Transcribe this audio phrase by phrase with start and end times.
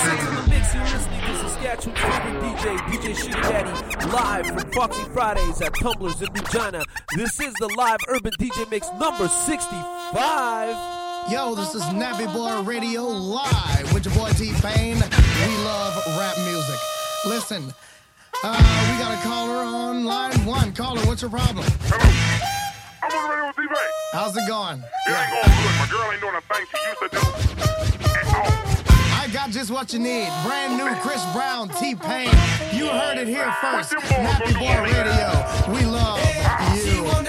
[0.00, 1.94] Six in the mix, you listening to Saskatchewan
[2.40, 3.68] DJ, DJ Sugar Daddy,
[4.08, 6.82] live from Foxy Fridays at Tumblers in Regina.
[7.16, 11.30] This is the live urban DJ mix number 65.
[11.30, 14.96] Yo, this is Nappy Boy Radio Live with your boy T Pain.
[14.96, 16.80] We love rap music.
[17.26, 17.70] Listen,
[18.42, 18.56] uh,
[18.90, 20.72] we got a caller on line one.
[20.72, 21.66] Caller, what's your problem?
[21.82, 22.10] Hello.
[23.02, 23.90] I'm on the radio with T Pain.
[24.12, 24.78] How's it going?
[24.78, 25.20] It yeah.
[25.20, 25.74] ain't going good.
[25.78, 27.08] My girl ain't doing a thing she used to
[27.44, 27.49] do
[29.30, 30.28] got just what you need.
[30.44, 32.30] Brand new Chris Brown, T-Pain.
[32.72, 33.92] You heard it here first.
[33.92, 35.72] Nappy Boy Radio.
[35.72, 36.18] We love
[36.74, 37.19] you.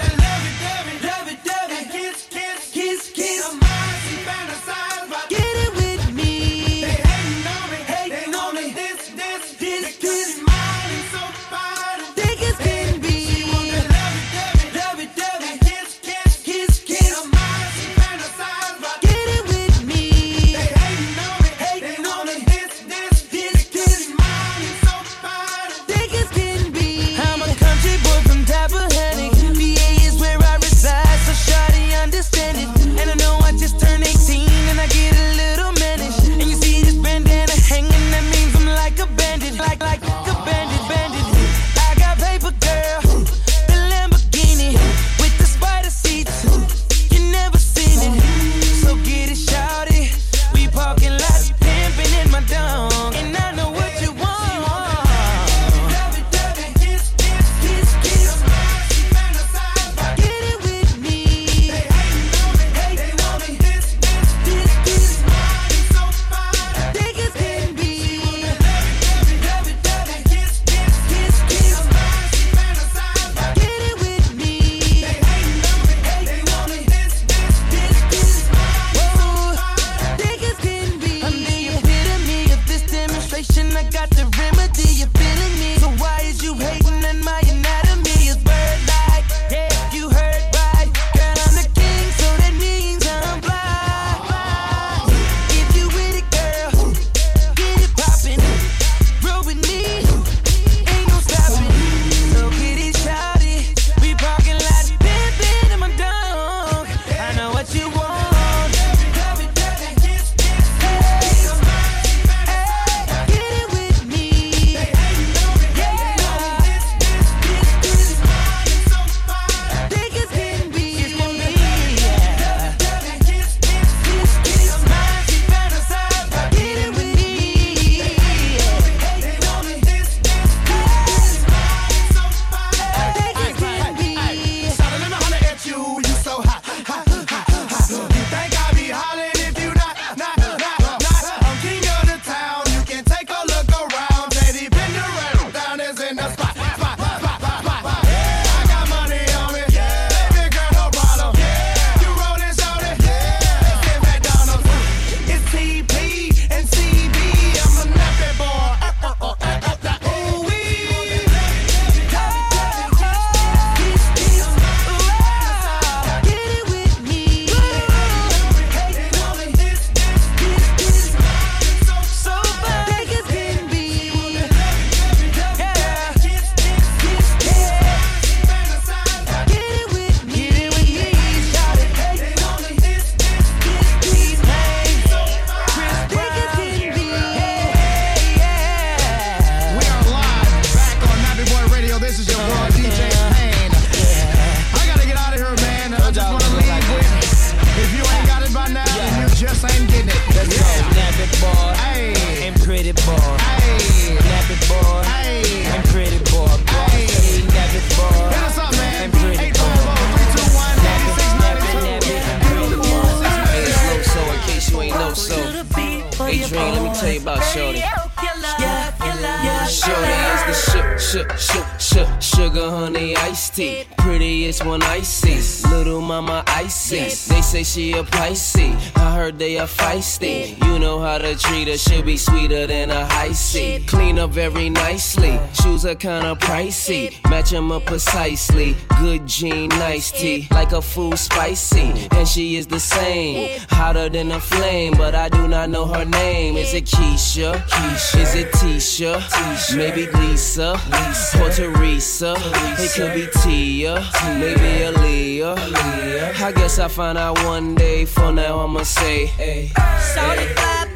[235.94, 237.10] kinda pricey.
[237.28, 238.76] Match 'em up precisely.
[239.00, 240.48] Good gene, nice tea.
[240.50, 242.08] Like a fool, spicy.
[242.12, 243.60] And she is the same.
[243.70, 246.56] Hotter than a flame, but I do not know her name.
[246.56, 247.50] Is it Keisha?
[247.68, 248.20] Keisha.
[248.22, 249.20] Is it Tisha?
[249.20, 249.76] Tisha.
[249.76, 250.80] Maybe Lisa.
[250.90, 251.42] Lisa.
[251.42, 252.34] Or Teresa.
[252.34, 252.82] Lisa.
[252.84, 253.94] It could be Tia.
[254.00, 254.34] Tia.
[254.38, 255.56] Maybe Aaliyah.
[255.56, 256.42] Aaliyah.
[256.42, 258.04] I guess I'll find out one day.
[258.04, 259.72] For now, I'ma say, hey.
[260.14, 260.46] Sorry,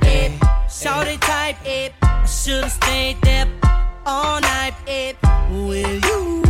[0.03, 0.33] it.
[0.71, 1.93] Shorty type it.
[2.03, 3.66] I should've stayed there
[4.06, 5.17] all night, it.
[5.50, 6.43] With you,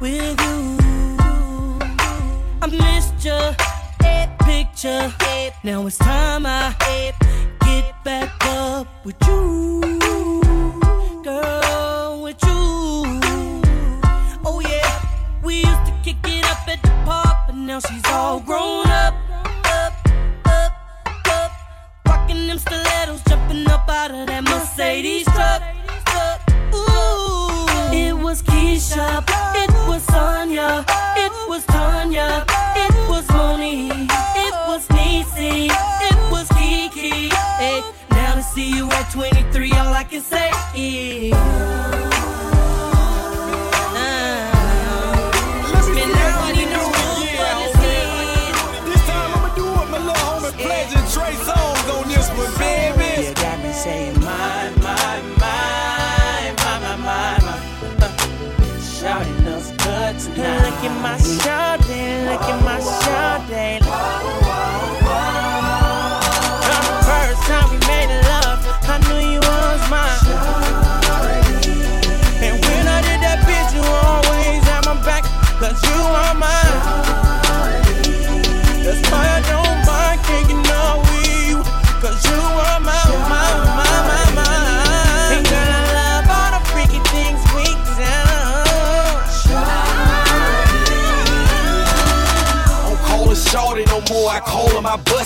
[0.00, 0.78] with you.
[2.62, 3.54] I missed your
[4.40, 5.12] picture.
[5.62, 6.74] Now it's time I
[7.60, 9.80] get back up with you,
[11.22, 13.20] girl, with you.
[14.44, 14.90] Oh yeah,
[15.42, 18.89] we used to kick it up at the park, but now she's all grown
[24.80, 25.62] Mercedes truck.
[26.72, 29.22] Ooh, it was Keisha,
[29.54, 30.86] it was Sonya,
[31.18, 37.28] it was Tanya, it was Moni, it was Nisi, it was Kiki.
[37.58, 37.82] Hey,
[38.12, 41.89] now to see you at 23, all I can say is.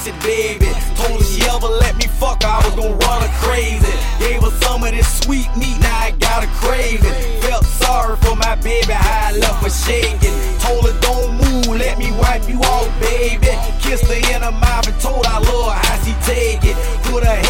[0.04, 0.66] Busted baby.
[0.96, 3.92] Told her she ever let me fuck I was gonna run her crazy.
[4.18, 7.12] Gave her some of this sweet meat, now I got her craving.
[7.42, 10.34] Felt sorry for my baby, I left her shaking.
[10.60, 13.48] Told her don't move, let me wipe you off, baby.
[13.80, 16.76] Kissed her in her mouth and told her I love her, how she take it.
[17.04, 17.43] Put her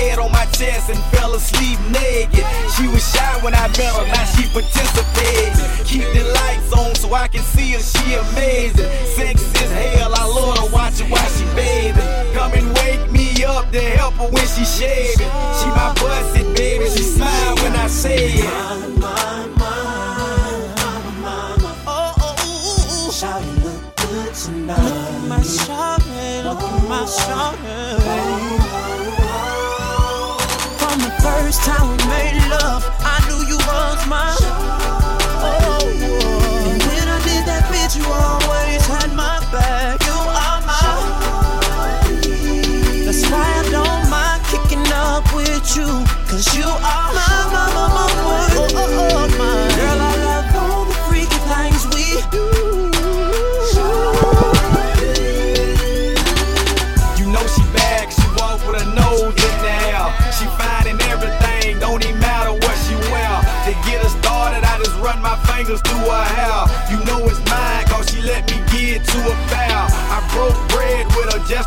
[0.64, 2.44] chest and fell asleep naked.
[2.75, 5.61] She was shy when I met her, now she participates.
[5.84, 8.90] Keep the lights on so I can see her, she amazing.
[9.16, 12.34] Sex is hell, I love her, watch her while she bathing.
[12.34, 15.31] Come and wake me up to help her when she shaving.
[15.58, 18.44] She my busted baby, she smile when I say it.
[21.87, 23.12] Oh, oh, ooh, ooh.
[23.12, 24.78] Shawty look good tonight.
[24.78, 28.04] Look at my shawty, look at my shawty.
[31.25, 34.84] First time we made love, I knew you was mine.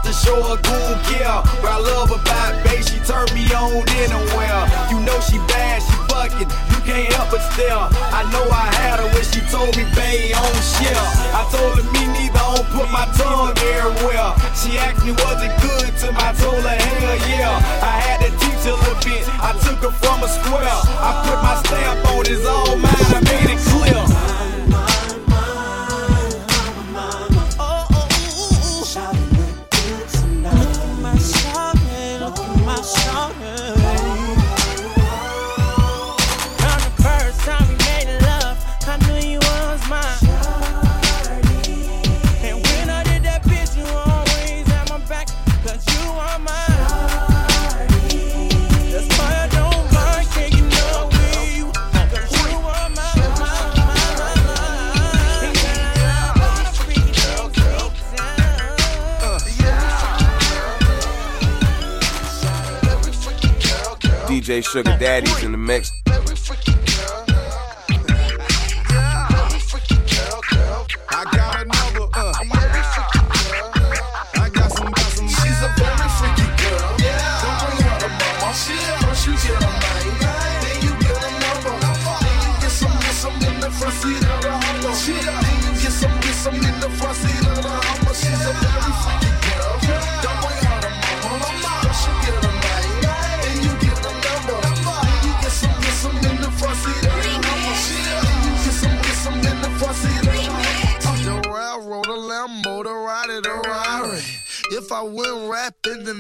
[0.04, 1.40] To show her goon care.
[1.62, 4.62] But I love by babe, she turned me on anywhere.
[4.92, 7.88] You know she bad, she bucking, you can't help but stare.
[8.14, 11.08] I know I had her when she told me, babe, on share.
[11.34, 14.32] I told her me neither, I don't put my tongue everywhere.
[14.56, 16.08] She asked me, was it good to?
[16.16, 17.56] I told her, hell yeah.
[17.82, 20.80] I had to teach her a bit, I took her from a square.
[21.02, 23.27] I put my stamp on it's all mine,
[64.48, 65.97] DJ Sugar Daddy's in the mix.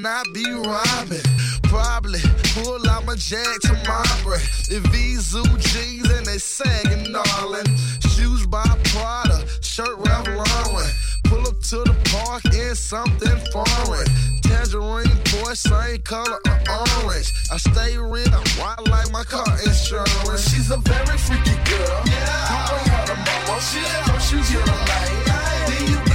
[0.07, 1.27] I'd be rhyming.
[1.63, 2.21] Probably
[2.55, 4.69] pull out my jack to my breath.
[4.69, 7.67] Evisu jeans and they sagging, darling.
[8.15, 10.89] Shoes by Prada, shirt Ralph Lauren.
[11.25, 14.07] Pull up to the park in something foreign.
[14.43, 17.33] Tangerine, boy, same color orange.
[17.51, 20.49] I stay red, I ride like my car insurance.
[20.49, 22.01] She's a very freaky girl.
[22.05, 22.47] Yeah.
[22.47, 23.59] You bring her mama.
[23.59, 25.25] She first you get a name.
[25.67, 26.06] Then you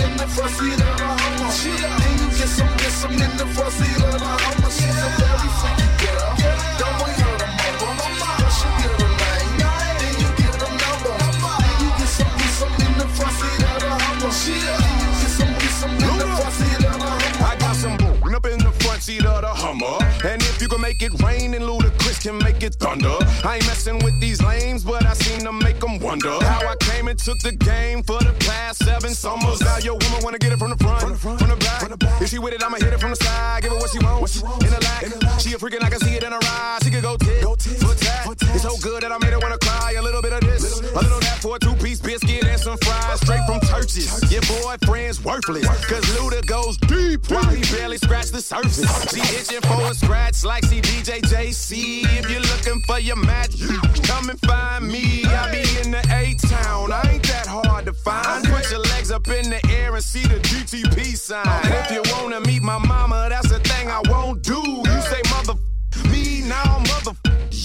[0.00, 1.50] in the front seat of the Hummer.
[1.98, 4.70] Then you get some, get some in the front seat of the Hummer.
[4.70, 6.30] She's a very freaky girl.
[6.78, 7.48] Don't her to
[7.82, 8.06] mama.
[8.38, 9.58] First you get name.
[9.58, 11.14] Then you get number.
[11.82, 14.32] You get some, get some in the front seat of the Hummer.
[14.46, 17.44] You get some, get some in the front seat of the Hummer.
[17.44, 19.98] I got some booing up in the front seat of the Hummer.
[20.24, 20.42] And
[20.88, 23.16] make it rain, and Ludacris can make it thunder.
[23.44, 26.76] I ain't messing with these lames, but I seem to make them wonder how I
[26.80, 29.60] came and took the game for the past seven summers.
[29.60, 32.22] Now your woman wanna get it from the front, from the back.
[32.22, 33.62] If she with it, I'ma hit it from the side.
[33.62, 35.40] Give her what she wants, in the lack.
[35.40, 36.80] She a freaking, I can see it in her eyes.
[36.82, 38.24] She could go tit, for tat.
[38.54, 39.92] It's so good that I made her wanna cry.
[39.98, 42.78] A little bit of this, little a little that for a two-piece biscuit and some
[42.78, 44.08] fries straight from churches.
[44.32, 48.80] Your boyfriend's worthless, cause Luda goes deep while he barely scratched the surface.
[49.12, 52.04] She itching for a scratch like she DJ JC.
[52.18, 53.60] If you're looking for your match,
[54.06, 55.24] come and find me.
[55.24, 58.44] I be in the A-town, I ain't that hard to find.
[58.44, 61.44] Put your legs up in the air and see the GTP sign.
[61.64, 64.60] If you wanna meet my mama, that's the thing I won't do.
[64.60, 65.54] You say mother
[66.10, 67.16] me now, mother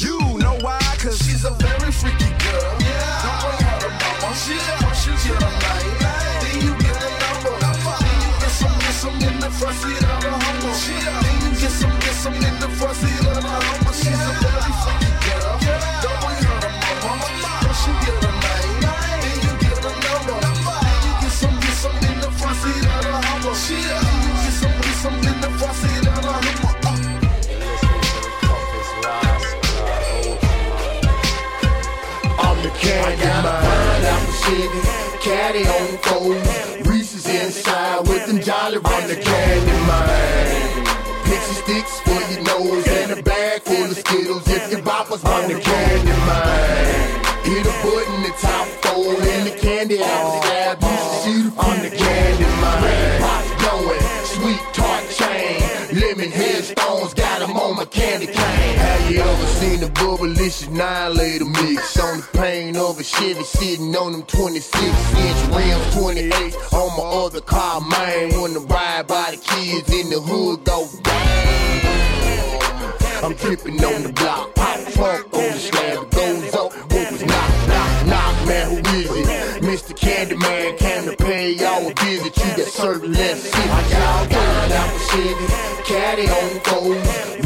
[0.03, 0.79] you know why?
[0.99, 2.75] Cause She's a very freaky girl.
[2.79, 3.23] Yeah.
[3.23, 4.35] Don't bring her to mama.
[4.35, 5.97] She first you get a name.
[6.41, 7.53] Then you get the number.
[7.61, 10.73] Then you get some, some in the front seat of the Hummer.
[11.21, 13.93] Then you get some, get some in the front seat of the Hummer.
[13.95, 15.55] She's a very freaky girl.
[16.03, 16.71] Don't bring her to
[17.07, 17.27] mama.
[17.63, 18.83] First you get a name.
[19.23, 20.39] Then you get the number.
[20.43, 23.55] Then you get some, get some in the front seat of the Hummer.
[23.55, 26.55] Then you get some, get some in the front seat of the Hummer.
[32.43, 34.03] I'm the candy man.
[34.11, 34.83] apple sugar,
[35.23, 36.87] caddy on fold.
[36.87, 39.72] Reese's inside with them jolly on the candy
[41.73, 44.47] sticks for your nose and a bag full of Skittles.
[44.47, 47.23] If your boppers on the candy man.
[47.43, 50.81] Hit a button, the top fold in the candy apple slab.
[51.25, 53.21] You the on the candy man.
[53.21, 54.82] Pop going, sweet
[60.53, 65.55] bubblicious nine later mix on the pain of a Chevy sitting on them 26 inch
[65.55, 68.39] rims, 28 on my other car, man.
[68.39, 71.81] Wanna ride by the kids in the hood, go bang.
[73.23, 78.07] I'm tripping on the block, pop trunk on the slab, goes up, was knock, knock,
[78.07, 79.63] knock, man, who is it?
[79.63, 79.93] Mr.
[79.95, 83.49] Candyman came to pay y'all a visit, you got certain less.
[83.53, 85.47] I got got apple sugar,
[85.85, 87.42] caddy on fold, Reese's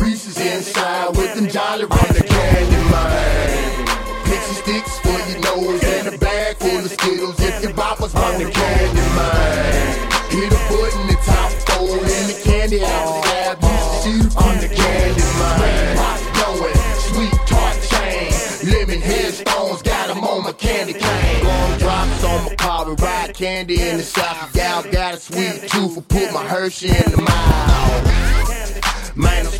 [1.16, 3.86] with them jolly the candy man.
[4.26, 8.44] Pixie sticks for your nose and a bag full of Skittles if your boppers on
[8.44, 10.12] the candy man.
[10.30, 15.22] Hit a button, the top fold in the candy apple slab, the on the candy
[15.40, 15.98] man.
[15.98, 16.76] Pop going,
[17.08, 21.44] sweet tart chain, lemon headstones, got 'em on my candy cane.
[21.44, 24.52] Going drops on my car, ride candy in the south.
[24.54, 28.57] Gal got a sweet tooth, I put my Hershey in the mouth.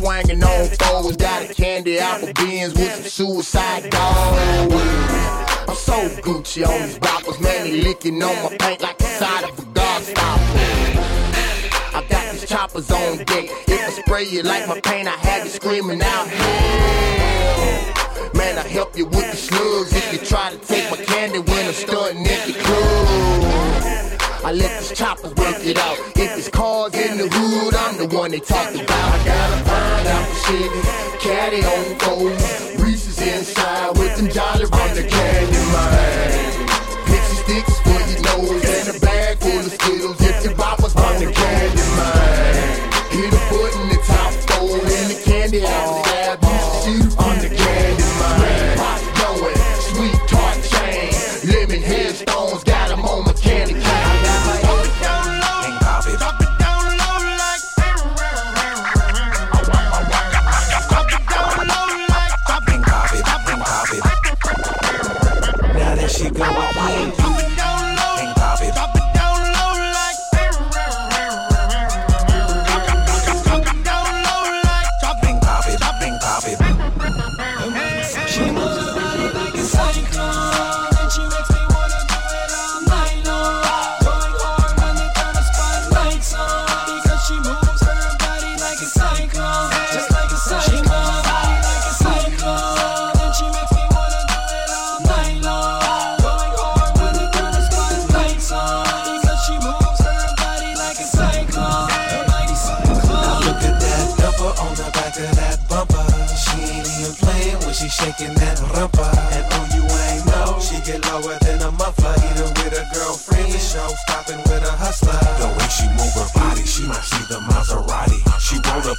[0.08, 4.74] Swinging on fours, got a candy apple beans with some suicide dogs.
[5.68, 9.44] I'm so Gucci on these boppers, man, they licking on my paint like the side
[9.44, 10.94] of a Gobstopper.
[11.94, 13.50] I got these choppers on deck.
[13.68, 18.32] If I spray you like my paint, I have you screaming out hell.
[18.32, 21.66] Man, I help you with the slugs if you try to take my candy when
[21.66, 22.67] I'm the club.
[24.48, 25.98] I let these choppers work it out.
[26.16, 28.88] If it's cars in the hood, I'm the one they talk about.
[28.88, 32.80] I got a pineapple sugar, caddy on fold.
[32.80, 36.17] Reese's inside with them jolly on the candy man.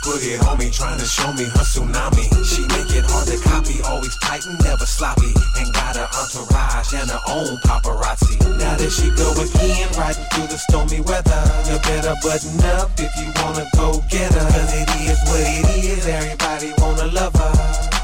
[0.09, 2.25] On me, trying to show me her tsunami.
[2.41, 5.29] She make it hard to copy, always tight and never sloppy.
[5.57, 8.41] And got her entourage and her own paparazzi.
[8.57, 11.41] Now that she go again, riding through the stormy weather.
[11.69, 14.49] You better button up if you wanna go get her.
[14.49, 17.53] Cause it is what it is, everybody wanna love her.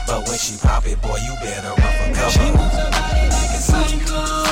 [0.06, 2.30] But when she pop it, boy, you better run for cover.
[2.30, 4.45] She moves her body like a cyclone,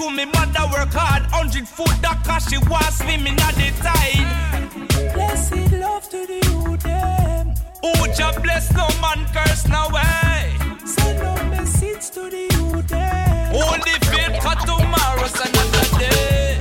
[0.00, 1.22] show me mother work hard.
[1.30, 5.14] Hundred foot that cause she was swimming at the tide.
[5.14, 7.54] Blessed love to the you them.
[7.82, 10.56] Oh, just bless no man curse no way.
[10.86, 13.54] Send no message to the you them.
[13.54, 16.58] Only faith for tomorrow's another day.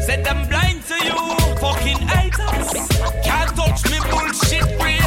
[0.00, 1.20] Said I'm blind to you,
[1.62, 2.70] fucking haters.
[3.24, 4.99] Can't touch me bullshit creators.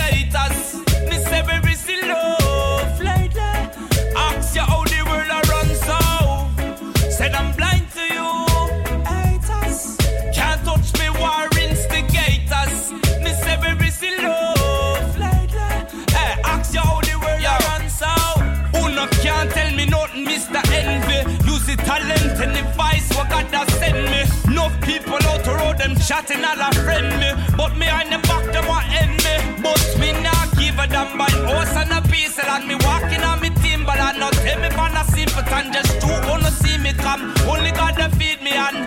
[21.86, 24.22] Talent and the vice what God has sent me.
[24.52, 27.30] Enough people out the road, them chatting all a friend me.
[27.58, 29.36] But me on the back, them want end me.
[29.62, 32.40] But me not give a damn by horse and a piece.
[32.40, 35.74] And me walking on me timber and not tell me for a simpleton.
[35.74, 37.34] Just two wanna see me come.
[37.48, 38.78] Only God to feed me and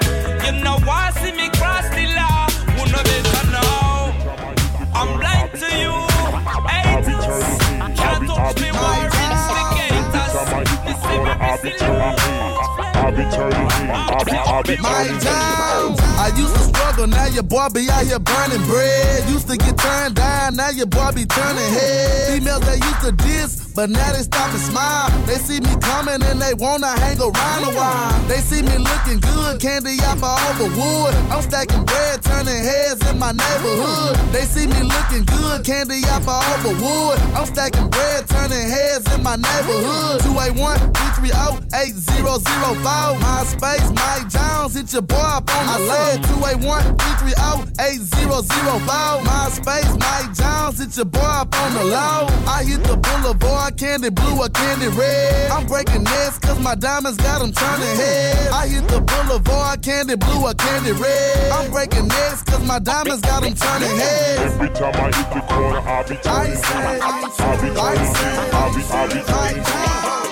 [0.44, 2.46] you know why see me cross the law.
[2.78, 4.26] Wanna better now.
[4.94, 5.94] I'm blind to you,
[6.68, 7.26] haters.
[7.98, 10.34] Can't touch me, war instigators.
[10.86, 12.15] This every I'll
[13.16, 13.90] be turning heat.
[13.90, 15.96] I'll be, I'll be My time.
[16.20, 19.28] I used to struggle, now your boy be out here burning bread.
[19.30, 22.34] Used to get turned down, now your boy be turning head.
[22.34, 25.08] Females they used to diss, but now they stop and smile.
[25.24, 28.12] They see me coming and they wanna hang around a while.
[28.28, 31.14] They see me looking good, candy apple over wood.
[31.32, 34.16] I'm stacking bread, turning heads in my neighborhood.
[34.32, 37.18] They see me looking good, candy apple over wood.
[37.36, 40.20] I'm stacking bread, turning heads in my neighborhood.
[40.20, 40.78] 281
[41.16, 43.05] 330 8005.
[43.14, 46.24] MySpace, Mike Jones, hit your boy up on the lead.
[46.24, 49.22] 281 330 8005.
[49.22, 52.26] MySpace, Mike Jones, hit your boy up on the low.
[52.46, 55.50] I hit the boulevard, candy blue or candy red.
[55.50, 58.52] I'm breaking necks cause my diamonds got them turning heads.
[58.52, 61.52] I hit the boulevard, candy blue or candy red.
[61.52, 64.54] I'm breaking necks cause my diamonds got them turning heads.
[64.54, 66.58] Every time I hit the corner, I'll be turning.
[66.66, 67.76] I'll be turning.
[67.76, 70.25] I'll be, I'll be turning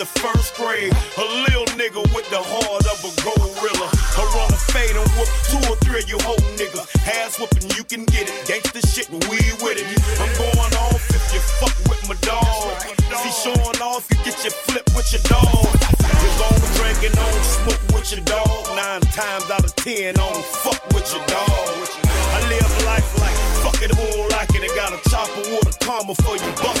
[0.00, 0.96] the first grade.
[1.20, 3.88] A lil nigga with the heart of a gorilla.
[4.16, 6.88] I run a fade and whoop two or three of you whole niggas.
[7.04, 8.48] Ass whooping, you can get it.
[8.48, 9.84] Gangsta shit we with it.
[10.16, 12.80] I'm going off if you fuck with my dog.
[13.12, 15.68] See, showing off, you get your flip with your dog.
[15.68, 18.72] You going drinking on, smoke with your dog.
[18.72, 21.76] Nine times out of ten, on fuck with your dog.
[22.08, 24.64] I live life like fuck it all like it.
[24.64, 26.79] I got a chopper with a comma for you, buck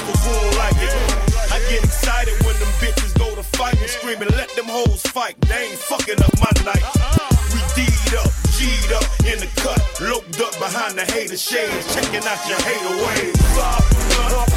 [4.70, 6.84] hoes fight, they ain't fucking up my night.
[7.52, 12.24] We D'd up, G'd up in the cut, loped up behind the hater shades, checking
[12.24, 14.49] out your hater waves.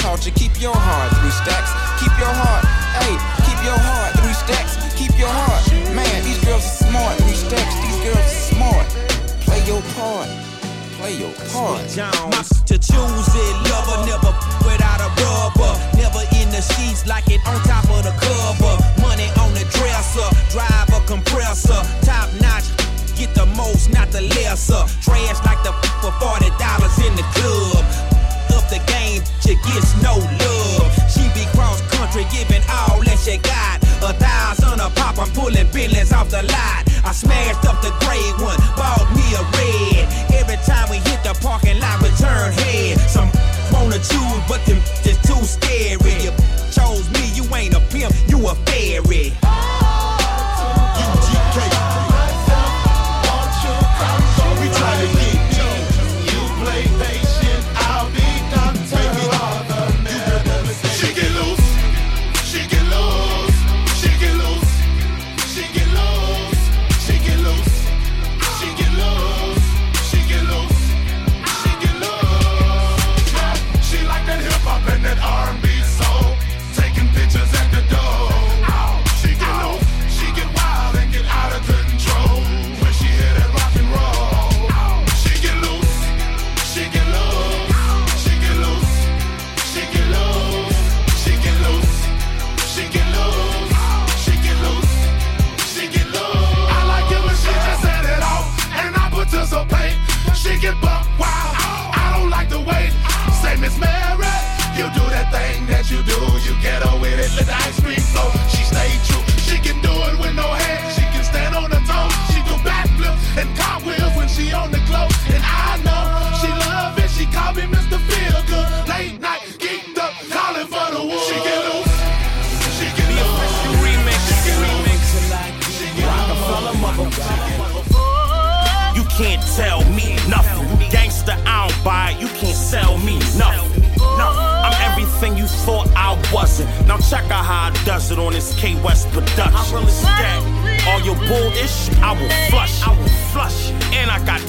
[0.00, 0.32] culture.
[0.32, 1.70] Keep your heart, three stacks.
[2.00, 2.64] Keep your heart,
[3.00, 4.76] hey, keep your heart, three stacks.
[4.96, 5.62] Keep your heart,
[5.94, 6.24] man.
[6.24, 7.74] These girls are smart, three stacks.
[7.84, 8.86] These girls are smart.
[9.44, 10.28] Play your part.
[10.96, 11.84] Play your part.
[12.32, 14.32] My, to choose it, lover, never
[14.64, 15.72] without a rubber.
[15.96, 18.74] Never in the sheets, like it on top of the cover.
[19.00, 22.68] Money on the dresser, drive a compressor, top notch
[23.20, 24.80] get the most, not the lesser.
[25.04, 27.79] Trash like the for forty dollars in the club.
[36.30, 36.86] the lot.
[37.04, 38.69] I smashed up the gray one.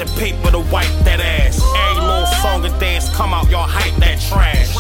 [0.02, 1.62] the paper to wipe that ass.
[1.78, 4.74] Every little song and dance come out, y'all hype that trash.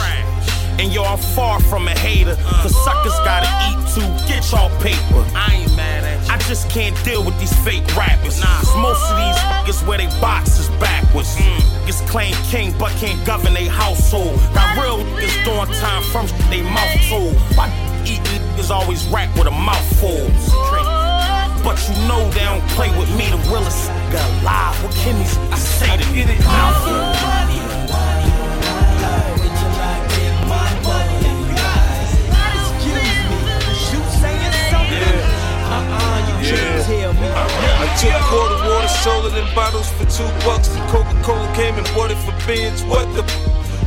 [0.82, 2.34] And y'all, I'm far from a hater,
[2.66, 4.08] The suckers gotta eat too.
[4.26, 5.22] Get y'all paper.
[5.38, 6.34] I ain't mad at you.
[6.34, 8.42] I just can't deal with these fake rappers.
[8.42, 8.82] Nah.
[8.82, 11.30] Most of these niggas wear they boxes backwards.
[11.38, 11.62] Mm.
[11.86, 14.40] Niggas claim king but can't govern they household.
[14.58, 17.30] Got real niggas doing time from they mouth full.
[17.54, 17.70] Why
[18.10, 20.26] eat niggas always rap with a mouthful?
[21.62, 24.84] But you know they don't play with me, the realest nigga alive.
[24.84, 25.16] What can
[25.52, 26.92] I say to get it mouthful?
[37.84, 40.70] I took quarter water, sold it in bottles for two bucks.
[40.76, 42.84] And Coca-Cola came and bought it for beans.
[42.84, 43.24] What the?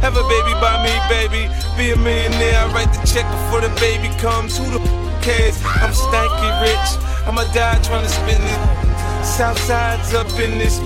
[0.01, 1.49] Have a baby by me, baby.
[1.77, 2.61] Be a millionaire.
[2.61, 4.57] I write the check before the baby comes.
[4.59, 4.79] Who the
[5.23, 5.57] cares?
[5.65, 6.89] I'm stanky rich.
[7.27, 8.84] I'ma die trying to spend it.
[9.25, 10.79] Southside's up in this.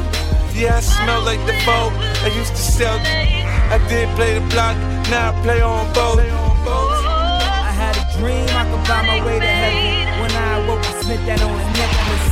[0.55, 1.93] Yeah, I smell like the boat.
[2.23, 2.97] I used to sell.
[2.97, 4.77] I did play the block.
[5.11, 6.21] Now I play on both.
[6.21, 10.23] I had a dream I could buy my way to heaven.
[10.23, 12.29] When I awoke, I spent that on a necklace.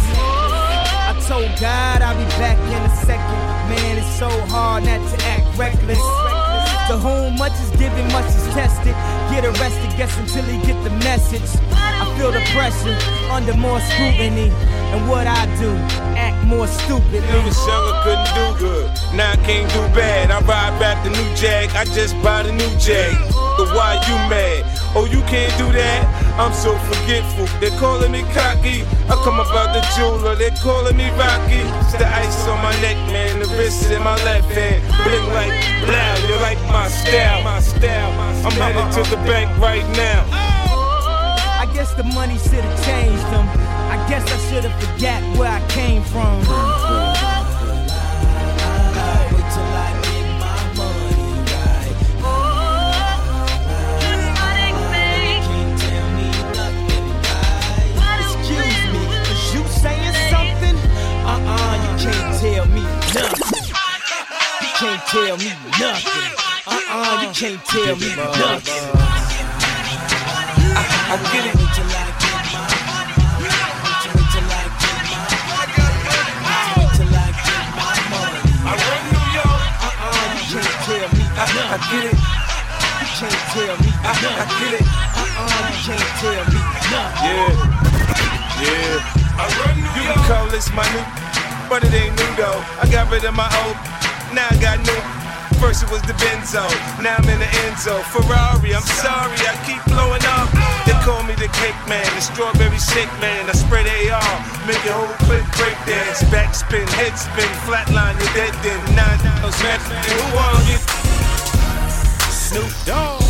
[1.11, 3.41] I told God I'll be back in a second.
[3.69, 6.01] Man, it's so hard not to act reckless.
[6.89, 8.95] To whom much is given, much is tested.
[9.35, 11.51] Get arrested, guess until he get the message.
[11.75, 12.97] I feel the pressure
[13.31, 14.51] under more scrutiny.
[14.93, 15.71] And what I do,
[16.17, 17.19] act more stupidly.
[17.19, 18.87] You was young, couldn't do good.
[19.15, 20.31] Now I can't do bad.
[20.31, 21.71] I ride back the new Jag.
[21.77, 23.13] I just bought a new Jag.
[23.59, 24.65] But why you mad?
[24.95, 26.05] Oh, you can't do that?
[26.39, 27.47] I'm so forgetful.
[27.61, 28.85] They're calling me cocky.
[29.11, 30.37] I come about the jeweler.
[30.37, 31.65] They're calling me Rocky.
[31.85, 33.41] It's the ice on my neck, man.
[33.41, 34.81] The wrist in my left hand.
[35.05, 35.53] Bling like
[35.89, 36.21] loud.
[36.29, 37.43] You like my style.
[37.45, 38.13] My style.
[38.47, 40.56] I'm headed to the bank right now.
[41.87, 43.49] I guess the money should have changed them.
[43.49, 46.41] I guess I should have forgot where I came from.
[46.41, 46.47] You
[55.47, 58.35] can't tell me nothing, guys.
[58.35, 60.77] Excuse me, is you saying something?
[61.23, 62.83] Uh-uh, you can't tell me
[63.15, 63.63] nothing.
[64.61, 66.35] you can't tell me nothing.
[66.67, 69.26] Uh-uh, you can't tell me nothing.
[71.07, 71.23] Can't
[80.87, 81.37] tell me nothing.
[81.37, 81.67] I get it.
[81.67, 82.19] I get it.
[82.97, 84.87] You can't tell me I, I get it.
[85.15, 86.59] Uh-uh, you can't tell me.
[86.91, 87.77] Yeah, yeah.
[89.95, 91.07] You can call this my new,
[91.69, 92.59] but it ain't new though.
[92.83, 93.77] I got rid of my old,
[94.35, 95.26] now I got new.
[95.61, 96.65] First it was the Benzo,
[97.03, 98.01] now I'm in the Enzo.
[98.13, 100.49] Ferrari, I'm sorry, I keep blowing up.
[100.85, 103.49] They call me the cake man, the strawberry shake man.
[103.49, 106.23] I the AR, make your whole clip break dance.
[106.31, 108.81] Backspin, head spin, flatline, you're dead then.
[108.95, 109.81] Nine dollars, man.
[109.81, 110.79] Who want you?
[112.31, 113.26] Snoop Dogg.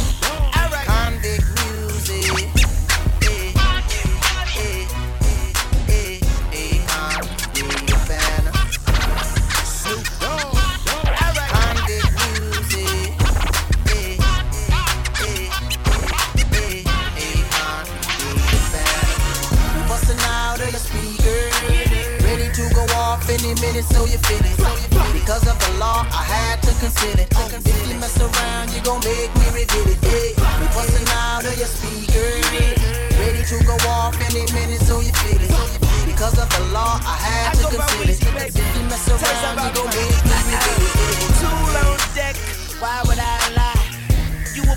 [23.66, 24.56] Any minute, so you feel it.
[25.12, 27.32] Because of the law, I had to consider it.
[27.32, 29.98] If you mess around, you gon' make me reveal it.
[30.02, 30.60] Yeah.
[30.60, 32.30] We busting out of your speaker,
[33.18, 35.50] ready to go off any minute, so you feel it.
[36.06, 38.54] Because of the law, I had to consider it.
[38.54, 41.34] If you mess around, you gon' make me reveal it.
[41.40, 42.36] Tool on deck,
[42.80, 43.82] why would I lie?
[44.54, 44.76] You a,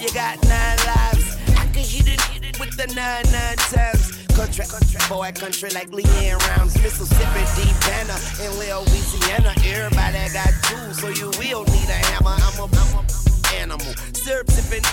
[0.00, 1.36] you got nine lives.
[1.58, 4.21] I can hit it, hit it with the nine nine times.
[4.34, 4.64] Country,
[5.10, 9.52] boy, country like Leanne Rounds, Mississippi, deep banner in Louisiana.
[9.64, 12.36] Everybody got tools, so you will need a hammer.
[12.38, 13.21] I'm a, I'm a
[13.60, 14.84] animal, syrup sipping.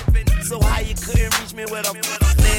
[0.43, 1.93] So high you couldn't reach me with a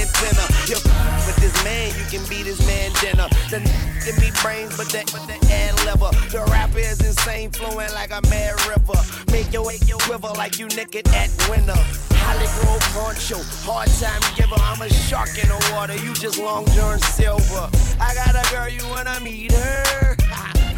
[0.00, 0.44] antenna.
[0.70, 0.78] You
[1.26, 3.28] with this man, you can be this man dinner.
[3.50, 3.58] The
[4.04, 6.12] give me brains, but the, but the ad liver.
[6.30, 8.98] The rapper is insane, flowing like a mad river.
[9.32, 11.78] Make your make your quiver like you naked at winter.
[12.22, 14.60] Hollywood poncho, hard time giver.
[14.60, 17.68] I'm a shark in the water, you just long john silver.
[18.00, 20.16] I got a girl, you wanna meet her?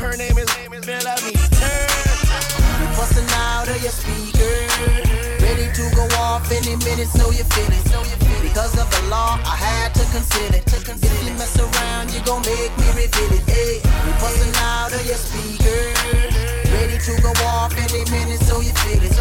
[0.03, 1.33] Her name is name is Bella We
[2.97, 4.55] busting out of your speaker,
[5.41, 7.83] ready to go off any minute, so you feel it.
[8.43, 10.67] Because of the law, I had to consider it.
[10.69, 13.45] If you mess around, you gon' make me reveal it.
[13.49, 15.81] Hey, we busting out of your speaker,
[16.69, 19.15] ready to go off any minute, so you feel it.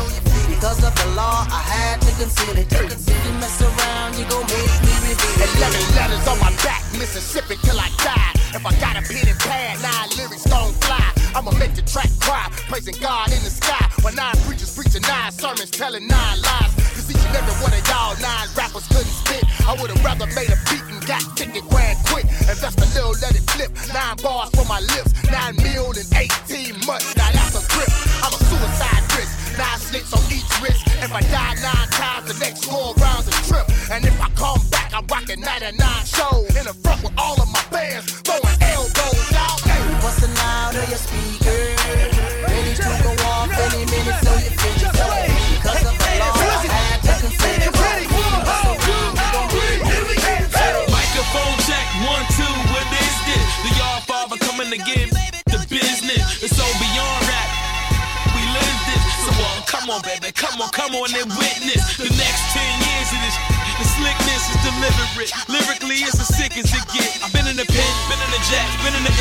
[0.51, 2.71] Because of the law, I had to consider it.
[2.71, 5.49] If you mess around, you gon' make me reveal it.
[5.57, 8.33] Eleven letters on my back, Mississippi till I die.
[8.53, 10.40] If I got a pen and pad, nine lyrics.
[11.41, 13.81] I'ma make the track cry, praising God in the sky.
[14.05, 16.69] When nine preachers preaching nine sermons, telling nine lies.
[16.93, 19.41] Cause each and every one of y'all nine rappers couldn't spit.
[19.65, 22.29] I would've rather made a beat and got ticket grand quick.
[22.45, 23.73] Invest a little, let it flip.
[23.89, 27.09] Nine bars for my lips, nine mil in 18 months.
[27.17, 27.89] Now that's a grip.
[28.21, 29.33] I'm a suicide risk.
[29.57, 30.85] Nine slits on each wrist.
[31.01, 33.65] If I die nine times, the next four rounds a trip.
[33.89, 35.73] And if I come back, I'm rocking 99
[36.05, 39.70] shows in the front with all of my bands, throwing elbows out.
[40.11, 40.19] Hey.
[40.19, 41.75] Busting out of your speaker.
[42.43, 44.93] Ready to go off any minute, so you finish up.
[45.55, 47.71] Because of the law, I had to consider.
[50.91, 53.47] Microphone check, one, two, what is this?
[53.63, 55.07] The Yard Father coming to get
[55.47, 56.43] the business.
[56.43, 57.49] It's so beyond rap.
[58.35, 59.03] We live this.
[59.23, 63.09] So uh, come on, baby, come on, come on and witness the next 10 years
[63.15, 63.37] of this.
[63.79, 65.31] The slickness is deliberate.
[65.47, 67.21] Lyrically, it's as sick as it get.
[67.23, 67.93] I've been in the pen,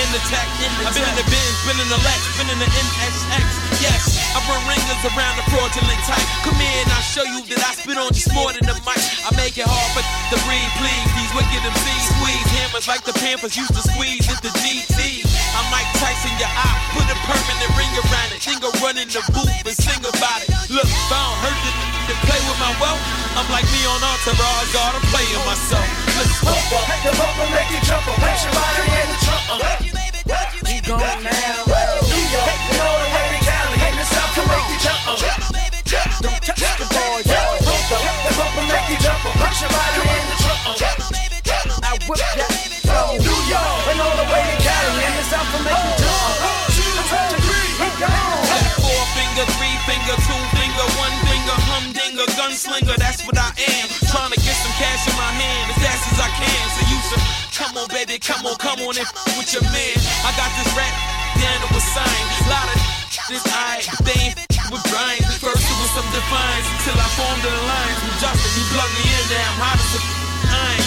[0.01, 0.49] in the tack.
[0.81, 3.45] I've been in the Benz, been in the Lex, been in the NSX.
[3.85, 6.25] Yes, I run ringers around the fraudulent type.
[6.41, 9.01] Come here and I'll show you that I spit on just more than the mic.
[9.29, 11.09] I make it hard for the breathe, please.
[11.17, 15.30] These wicked MCs squeeze hammers like the Pampers used to squeeze at the GT.
[15.61, 18.41] I'm Mike Tyson, your eye, put a permanent ring around it.
[18.41, 20.49] Then go run in the booth and sing about it.
[20.73, 21.73] Look, if I don't hurt the
[22.09, 23.05] to play with my wealth,
[23.37, 25.85] I'm like me on Entourage, God, I'm playing myself.
[26.17, 26.49] Let's go.
[26.89, 29.61] Make the bumper, make it jump, push your body in the trunk.
[30.65, 31.69] Keep going now.
[32.09, 35.13] New York, you know the way to Cali, in the South to make you jump.
[36.25, 37.29] Don't touch the boys.
[37.29, 40.89] The bumper, make you jump, push your body in the trunk.
[41.85, 42.17] I whip
[52.21, 53.87] humdinger, gunslinger, that's what I am.
[54.13, 56.63] Trying to get some cash in my hand as fast as I can.
[56.77, 57.25] So you should
[57.57, 59.97] come on, baby, come on, come on and with your man.
[60.25, 60.95] I got this rap
[61.41, 62.25] down to a sign.
[62.49, 62.79] Lot of
[63.29, 64.37] this I they ain't
[64.69, 65.23] with Brian.
[65.41, 68.51] First it was some defiance until I formed an alliance with Justin.
[68.53, 70.80] He plugged me in, now I'm hot as a.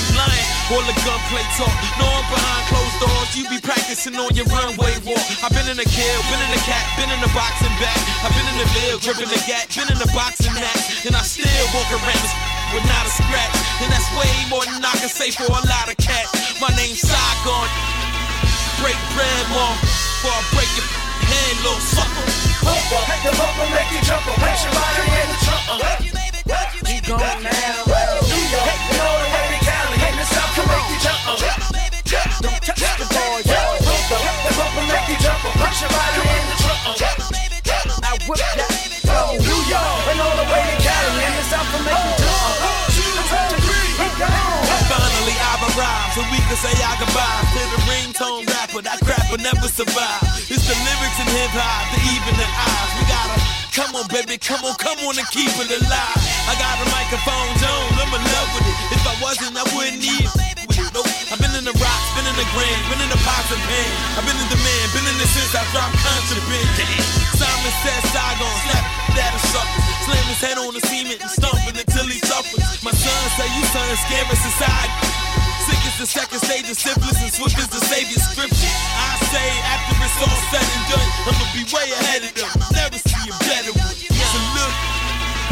[0.73, 1.69] All the gunplay talk.
[2.01, 3.29] No, I'm behind closed doors.
[3.37, 5.21] You be practicing on your runway walk.
[5.45, 7.93] I've been in the kill, been in the cat, been in the boxing back.
[8.25, 11.05] I've been in the bill, dripping the gat, been in the boxing match.
[11.05, 11.45] And I still
[11.77, 12.29] walk around
[12.73, 13.53] with not a scratch.
[13.85, 16.33] And that's way more than I can say for a lot of cats.
[16.57, 17.69] My name's Saigon.
[18.81, 20.12] Break bread, mom.
[46.13, 48.85] So we can say our goodbyes to the ringtone rapper.
[48.85, 50.21] That crap will never survive.
[50.45, 52.91] It's the lyrics and hip hop, the even and eyes.
[52.93, 53.37] We gotta
[53.73, 56.21] come on, baby, come on, come on and keep it alive.
[56.45, 58.77] I got a microphone, Jones, I'm in love with it.
[58.93, 60.29] If I wasn't, I wouldn't it.
[60.69, 60.93] It.
[60.93, 61.09] Nope.
[61.33, 63.89] I've been in the rocks, been in the grand, been in the pots and pan.
[64.13, 66.69] I've been in the man, been in the since I dropped contraband.
[66.77, 67.41] Damn.
[67.41, 68.85] Simon said Saigon, slap
[69.17, 69.81] that a sucker.
[70.05, 72.61] Slam his head on the cement and stomping until he suffers.
[72.85, 75.22] My son say you son scary society.
[76.03, 78.75] Sick is the second stage of syphilis and swift is the savior scripture.
[78.91, 82.51] I say after it's all said and done, I'ma be way ahead of them.
[82.75, 83.95] Never see a better one.
[83.95, 84.73] So look,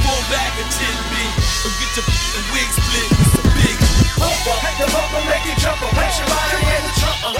[0.03, 0.75] fall back a 10
[1.15, 1.31] big,
[1.63, 3.07] or get your f***ing wig split.
[3.15, 3.77] It's a big
[4.59, 7.31] Make the bumper, make you jump, push your body in the trunk.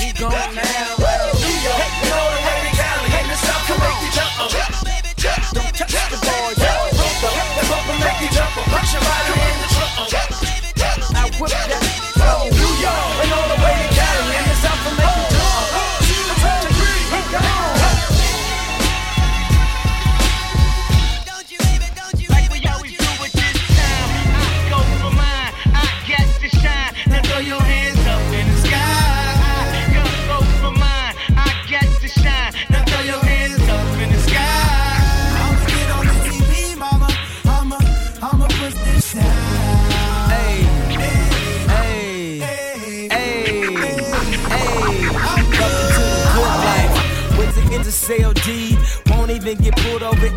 [0.00, 0.88] Keep going now.
[0.96, 4.32] New York, you know the way to Cali, in the South to make you jump.
[5.52, 6.56] Don't touch the boys.
[6.56, 10.08] The bumper, make you jump, push your body in the trunk.
[11.12, 11.97] I whip that.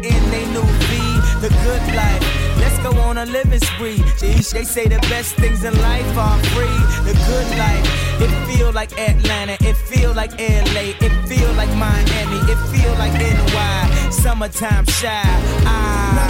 [0.04, 0.98] In they new V.
[1.42, 2.24] The good life.
[2.58, 4.00] Let's go on a living spree.
[4.20, 6.80] Jeez, they say the best things in life are free.
[7.08, 7.86] The good life.
[8.22, 9.58] It feel like Atlanta.
[9.62, 10.94] It feel like LA.
[11.06, 12.40] It feel like Miami.
[12.52, 14.10] It feel like NY.
[14.12, 15.24] Summertime shy.
[15.66, 16.28] Ah.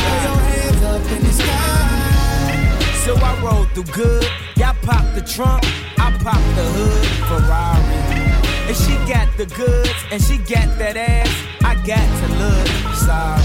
[0.50, 2.02] hands up in the sky.
[3.06, 4.28] So I roll through good.
[4.58, 5.64] Y'all pop the trunk,
[5.98, 7.08] I pop the hood.
[7.28, 8.01] Ferrari.
[8.72, 11.28] If she got the goods and she got that ass,
[11.60, 13.44] I got to look sorry.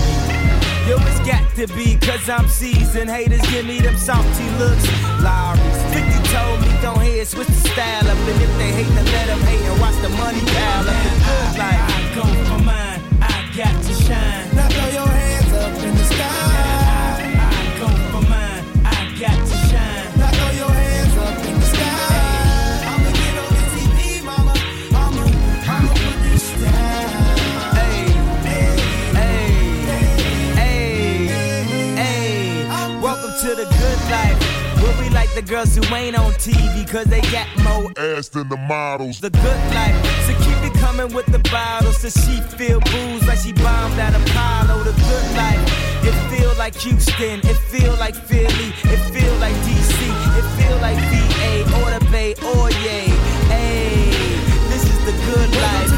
[0.87, 3.11] Yo, it's got to be, cause I'm seasoned.
[3.11, 4.87] Haters give me them salty looks.
[5.19, 8.17] Lowry's 50 told me, don't hear, switch the style up.
[8.23, 10.95] And if they hate, then let them hate and watch the money pile up.
[10.95, 11.83] The good life.
[11.91, 14.47] I go for mine, I got to shine.
[14.55, 17.35] Now throw your hands up in the sky.
[17.35, 19.56] I go for mine, I got to
[35.17, 39.19] like the girls who ain't on TV, cause they got more Ass than the models.
[39.19, 39.97] the good life.
[40.27, 41.97] So keep it coming with the bottles.
[42.03, 44.85] So she feel booze like she bombed at Apollo.
[44.85, 45.63] The good life.
[46.09, 47.41] It feel like Houston.
[47.51, 48.71] It feel like Philly.
[48.95, 49.99] It feel like DC.
[50.39, 53.09] It feel like VA or the Bay or yay.
[53.49, 54.13] Hey,
[54.69, 55.93] this is the good life.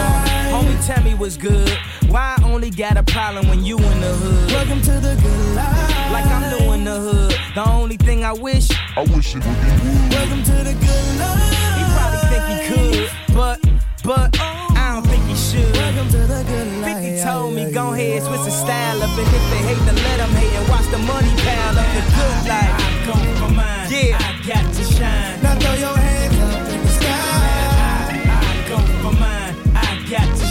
[0.00, 1.68] Uh, homie, tell me what's good.
[2.08, 4.50] Why I only got a problem when you in the hood?
[4.50, 6.12] Welcome to the good life.
[6.12, 7.34] Like I'm doing the hood.
[7.54, 10.16] The only thing I wish, I wish it would be.
[10.16, 11.52] Welcome to the good life.
[11.76, 13.60] he probably think he could, but,
[14.04, 15.70] but, I don't think he should.
[15.76, 16.96] Welcome to the good life.
[16.96, 19.10] 50 told me, go ahead, switch the style up.
[19.10, 21.88] And if they hate, then let them hate and watch the money pile up.
[21.92, 22.72] The good life.
[22.72, 23.92] I go for mine.
[23.92, 24.16] Yeah.
[24.16, 25.42] I got to shine.
[25.42, 28.16] Now throw your hands up in the sky.
[28.32, 29.54] I go for mine.
[29.76, 30.47] I got to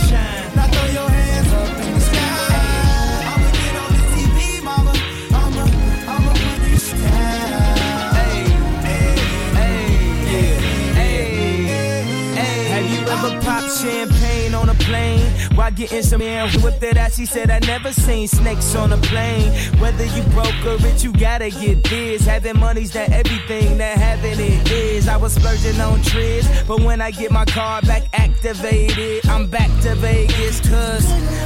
[13.88, 15.26] champagne on a plane
[15.56, 16.98] while getting some air with it?
[16.98, 19.52] As she said, I never seen snakes on a plane.
[19.80, 22.26] Whether you broke or rich, you gotta get this.
[22.26, 25.08] Having money's not everything that having it is.
[25.08, 29.72] I was splurging on trips, but when I get my car back activated, I'm back
[29.84, 30.60] to Vegas.
[30.70, 31.06] Cause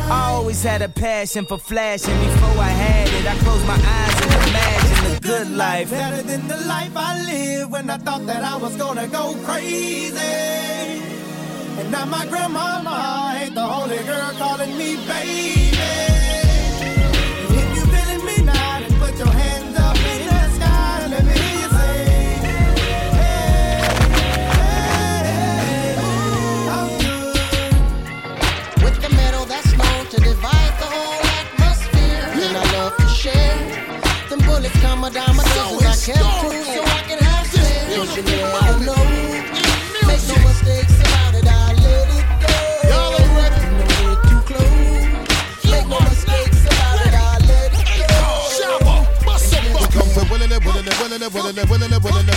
[0.09, 2.17] I always had a passion for flashing.
[2.25, 5.91] Before I had it, I closed my eyes and imagined the good life.
[5.91, 11.20] Better than the life I lived when I thought that I was gonna go crazy.
[11.81, 16.40] And now my grandmama ain't the only girl calling me baby.
[51.11, 51.57] Willing it, willing
[51.91, 52.35] willing willing it,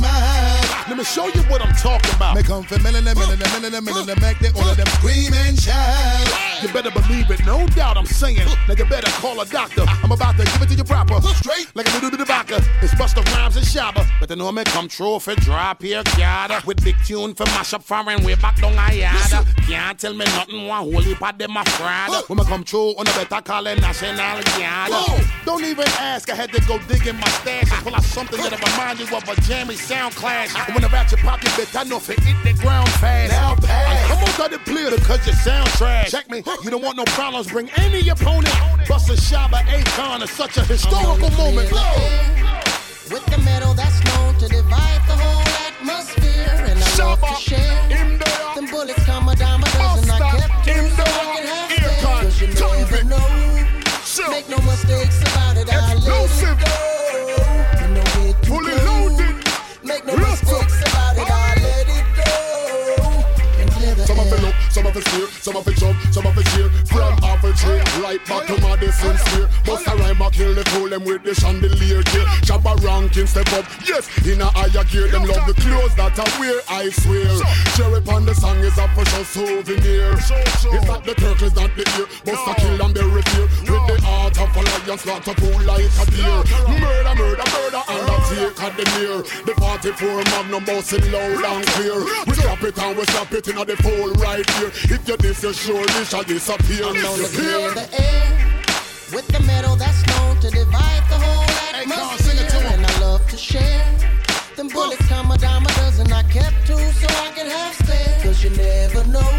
[0.00, 0.59] while.
[0.90, 2.34] Let me show you what I'm talking about.
[2.34, 4.76] Make come for milling it, milling it, milling it, milling it, make the all of
[4.76, 6.62] them scream and shout.
[6.64, 8.44] You better believe it, no doubt I'm saying.
[8.66, 9.84] Now you better call a doctor.
[9.86, 11.20] I'm about to give it to you proper.
[11.22, 12.56] Straight like a little bit of vodka.
[12.82, 14.04] It's Busta Rhymes and Shabba.
[14.18, 16.60] But the me come true for drop here, yada.
[16.66, 19.46] With big tune for mash up foreign way back down I yada.
[19.68, 22.24] Can't tell me nothing, one holy pot them a fraud.
[22.26, 25.24] When me come true, on the better call it national yada.
[25.46, 28.40] Don't even ask, I had to go dig in my stash and pull out something
[28.40, 30.50] that'll remind you of a jammy sound clash.
[30.80, 33.32] When the ratchet pop your bitch, I know if it hit the ground fast.
[33.32, 34.08] Now pass.
[34.08, 36.10] Come on, cut it clear because you sound trash.
[36.10, 38.54] Check me, you don't want no problems, bring any opponent.
[38.88, 41.70] Bust a Shabba Akon is such a historical moment.
[43.10, 46.48] With the metal that's known to divide the whole atmosphere.
[46.70, 47.88] And I love to share.
[48.54, 50.10] Them bullets come a dime a dozen.
[50.10, 52.22] I kept two so I can have spare.
[52.22, 53.60] Cause you never know.
[54.30, 55.22] Make no mistakes
[64.96, 65.04] of
[65.42, 66.68] some of it jump, some of it cheer.
[66.86, 69.48] From half a tree, right back to Madison Square.
[69.64, 72.26] Bust a rhyme, I kill the fool them with the chandelier gear.
[72.46, 75.08] Jabba ranking step up, yes, in a higher gear.
[75.08, 77.28] Them love the clothes that I wear, I swear.
[77.76, 80.14] Cherry on the song is a for sure souvenir.
[80.16, 82.06] It's not the turtles, not the ear.
[82.24, 83.46] Bust a kill and bury fear.
[83.70, 86.40] With the heart of a lion, a fool like a deer.
[86.66, 89.22] Murder, murder, murder, and I take at the near.
[89.46, 91.98] The 44 magnum busting loud and clear.
[92.26, 94.70] We slap it and we slap it in the fool right here.
[94.84, 96.84] If you this, you surely shall disappear.
[96.84, 98.56] I'm known to clear the air
[99.12, 102.72] with the metal that's known to divide the whole atmosphere.
[102.72, 103.84] And I love to share.
[104.56, 106.10] Them bullets come a dime a dozen.
[106.12, 108.20] I kept two so I can have spare.
[108.22, 109.30] Cause you never know.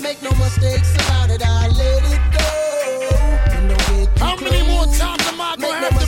[0.00, 1.42] Make no mistakes about it.
[1.44, 2.48] I let it go.
[3.54, 6.06] You know we're How many more times am I gonna no have to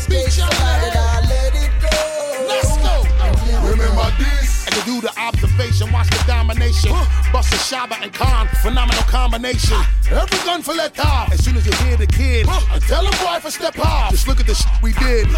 [4.85, 5.91] Do the observation.
[5.93, 6.93] Watch the domination.
[7.32, 9.78] Bust a Shabba and Khan, phenomenal combination.
[10.11, 11.32] Every gun for let off.
[11.32, 14.11] As soon as you hear the kid, I tell him boy for step off.
[14.11, 15.28] Just look at the shit we did.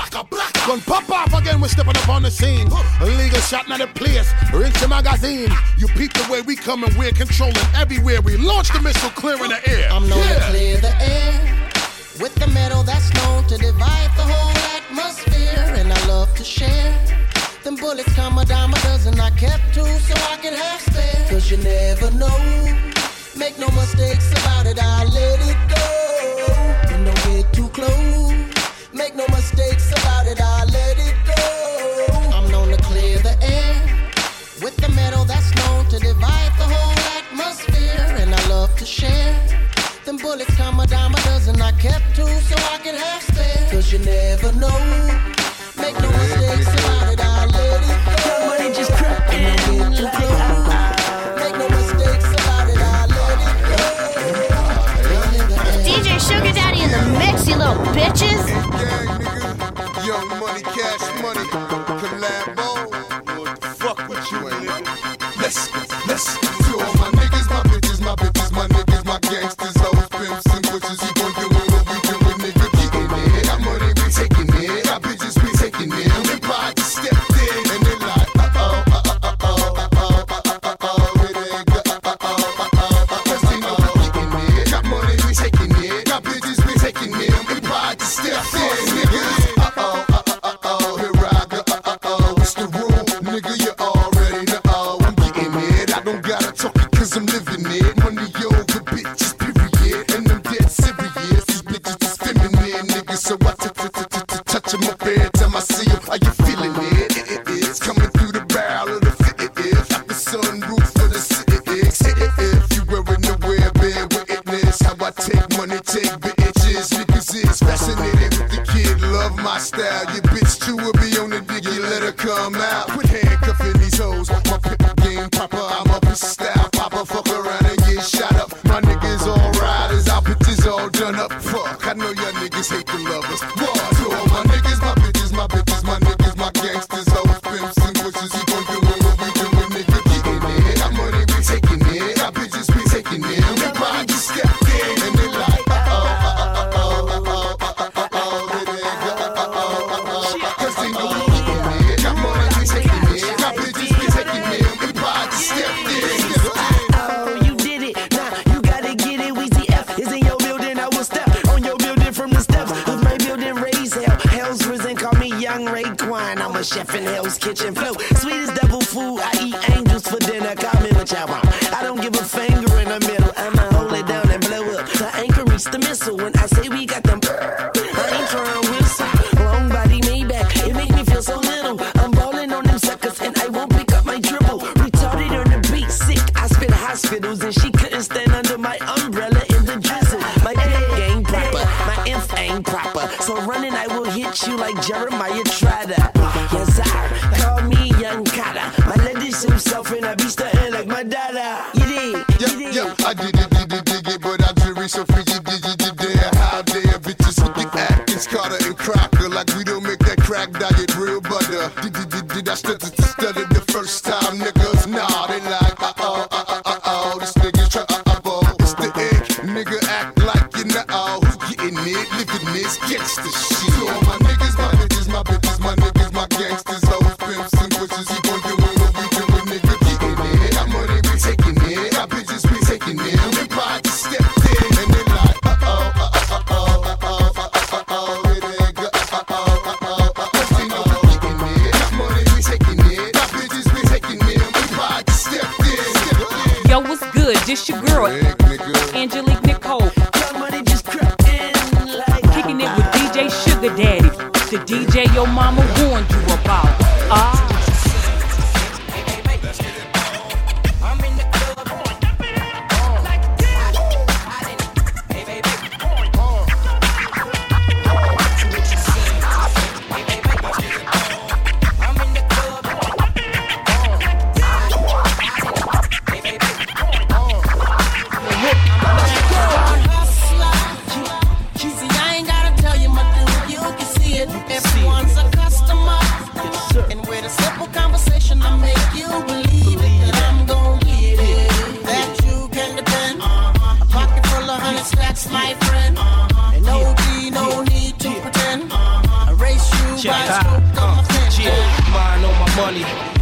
[0.67, 2.69] Gun pop off again, we're stepping up on the scene.
[3.01, 4.29] Illegal shot, not a place.
[4.53, 5.51] Rinse your magazine.
[5.79, 8.21] You peep the way we coming, we're controlling everywhere.
[8.23, 9.89] We launch the missile clear in the air.
[9.93, 10.35] I'm known yeah.
[10.35, 11.71] to clear the air
[12.21, 17.26] with the metal that's known to divide the whole atmosphere, and I love to share
[17.67, 19.19] them bullets come a dime a dozen.
[19.19, 21.27] I kept two so I can have stare.
[21.29, 22.39] Cause you never know.
[23.37, 25.87] Make no mistakes about it, I let it go.
[26.95, 28.33] And don't get too close.
[28.93, 31.43] Make no mistakes about it, I let it go.
[32.37, 33.75] I'm known to clear the air
[34.63, 38.07] with the metal that's known to divide the whole atmosphere.
[38.23, 39.35] And I love to share.
[40.05, 41.61] Them bullets come a dime a dozen.
[41.61, 42.95] I kept two so I can.
[43.73, 44.79] Cause you never know.
[45.77, 46.86] Make no mistakes
[55.83, 58.76] DJ Sugar Daddy in the mix, you little bitches.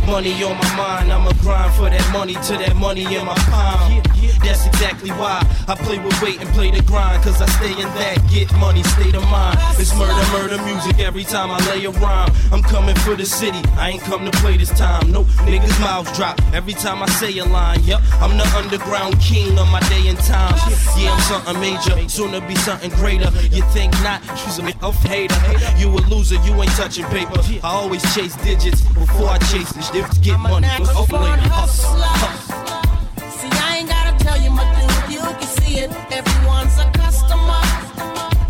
[0.07, 1.13] Money, on my mind.
[1.13, 4.03] I'ma grind for that money till that money in my palm.
[4.45, 7.23] That's exactly why I play with weight and play the grind.
[7.23, 9.59] Cause I stay in that get money state of mind.
[9.79, 12.31] It's murder, murder music every time I lay a rhyme.
[12.53, 15.11] I'm coming for the city, I ain't come to play this time.
[15.11, 17.83] No niggas' mouths drop every time I say a line.
[17.85, 20.57] Yep, I'm the underground king of my day and time.
[20.97, 23.31] Yeah, I'm something major, soon to be something greater.
[23.49, 25.37] You think not, she's a of hater.
[25.79, 27.41] You a loser, you ain't touching paper.
[27.63, 30.23] I always chase digits before I chase this shit.
[30.23, 31.49] Get money, next go born later.
[31.49, 32.17] hustler.
[33.31, 35.91] See, I ain't gotta tell you, my dude, you can see it.
[36.13, 37.63] Everyone's a customer.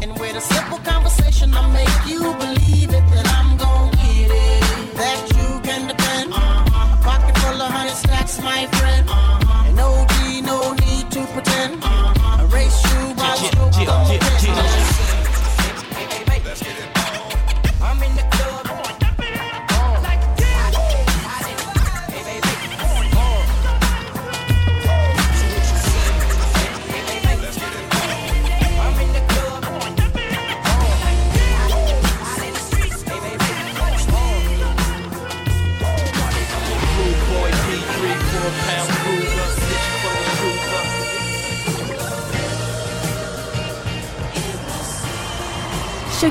[0.03, 2.34] And with a simple conversation, I make you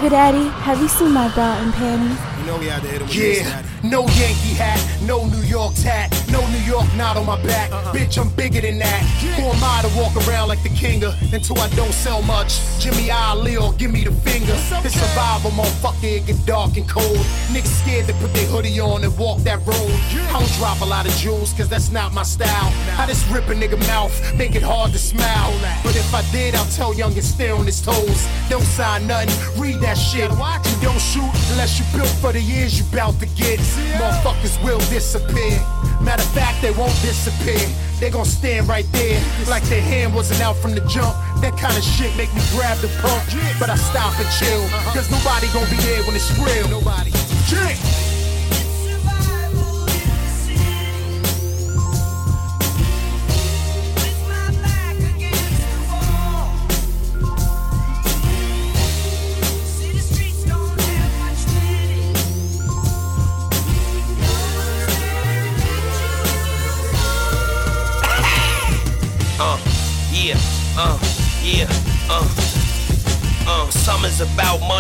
[0.03, 2.19] Sugar Daddy, have you seen my bra and panties?
[2.39, 5.43] You know we had to hit him with this, Yeah, no Yankee hat, no New
[5.43, 7.69] York tat, no New York not on my back.
[7.93, 9.01] Bitch, I'm bigger than that.
[9.37, 12.59] Who am I to walk around like the king of until I don't sell much?
[12.79, 14.57] Jimmy Ali or give me the finger.
[14.83, 17.23] It's survival, motherfucker, it get dark and cold.
[17.53, 19.93] Niggas scared to put their hoodie on and walk that road.
[20.33, 22.71] I don't drop a lot of jewels, cause that's not my style.
[22.97, 25.53] I just rip a nigga mouth, make it hard to smile.
[25.83, 28.27] But if I did, I'll tell young and stay on his toes.
[28.49, 29.29] Don't sign nothing,
[29.61, 30.31] read that shit.
[30.31, 33.59] You don't shoot unless you built for the years you bout to get.
[33.99, 35.61] Motherfuckers will disappear.
[36.03, 37.63] Matter of fact, they won't disappear.
[37.99, 41.15] They gon' stand right there like their hand wasn't out from the jump.
[41.39, 43.23] That kind of shit make me grab the pump.
[43.59, 46.67] But I stop and chill, cause nobody gon' be there when it's real.
[46.67, 47.11] Nobody.
[47.47, 48.12] Chill.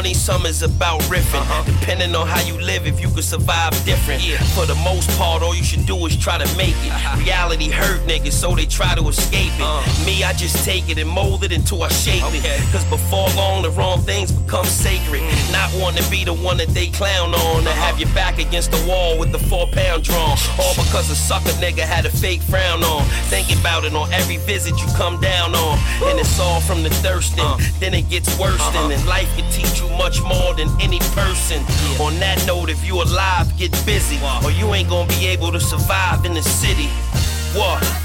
[0.03, 1.39] Money, some is about riffing.
[1.39, 1.63] Uh-huh.
[1.63, 4.21] Depending on how you live, if you could survive different.
[4.21, 4.37] Yeah.
[4.55, 6.91] For the most part, all you should do is try to make it.
[6.91, 7.19] Uh-huh.
[7.19, 9.63] Reality hurt niggas, so they try to escape it.
[9.63, 9.81] Uh.
[10.05, 12.43] Me, I just take it and mold it until I shape it.
[12.73, 15.21] Cause before long, the wrong things become sacred.
[15.21, 15.51] Mm.
[15.53, 17.85] Not want to be the one that they clown on, to uh-huh.
[17.85, 20.37] have your back against the wall with the four pound drawn.
[20.59, 23.05] All because a sucker nigga had a fake frown on.
[23.31, 25.79] Think about it on every visit you come down on.
[26.03, 27.45] And it's all from the thirsting.
[27.45, 27.57] Uh.
[27.79, 31.59] Then it gets worse than and life can teach you much more than any person.
[31.99, 34.19] On that note, if you alive, get busy.
[34.43, 36.89] Or you ain't gonna be able to survive in the city.
[37.57, 38.02] What?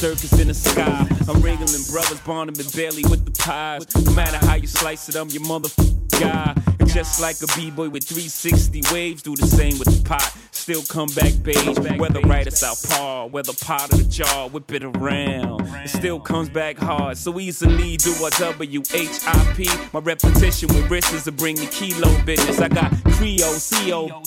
[0.00, 1.06] Circus in the sky.
[1.28, 3.84] I'm Ringling Brothers, Barnum and Bailey with the pies.
[4.06, 6.54] No matter how you slice it, I'm your motherfucking guy.
[6.78, 10.34] And just like a b-boy with 360 waves, do the same with the pot.
[10.52, 14.84] Still come back beige, whether right or southpaw, whether pot or the jar, whip it
[14.84, 15.66] around.
[15.84, 19.68] It still comes back hard, so easily do a W-H-I-P.
[19.92, 22.58] My repetition with wrists to bring the kilo business.
[22.58, 24.22] I got Creole, CO,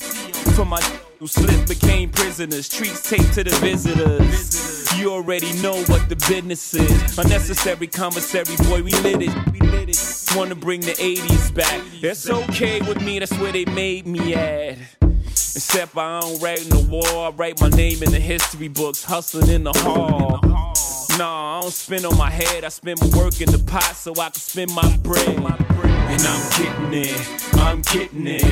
[0.54, 0.82] for my
[1.20, 2.68] who slipped became prisoners.
[2.68, 4.92] Treats taped to the visitors.
[4.98, 7.18] You already know what the business is.
[7.18, 10.36] Unnecessary commissary, boy, we lit it.
[10.36, 11.82] Wanna bring the 80s back.
[12.02, 14.78] That's okay with me, that's where they made me at.
[15.02, 19.04] Except I don't write in the war, I write my name in the history books,
[19.04, 20.40] hustling in the hall.
[21.18, 24.12] Nah, I don't spin on my head, I spend my work in the pot so
[24.14, 25.93] I can spend my bread.
[26.14, 27.18] And I'm getting it,
[27.56, 28.46] I'm getting it.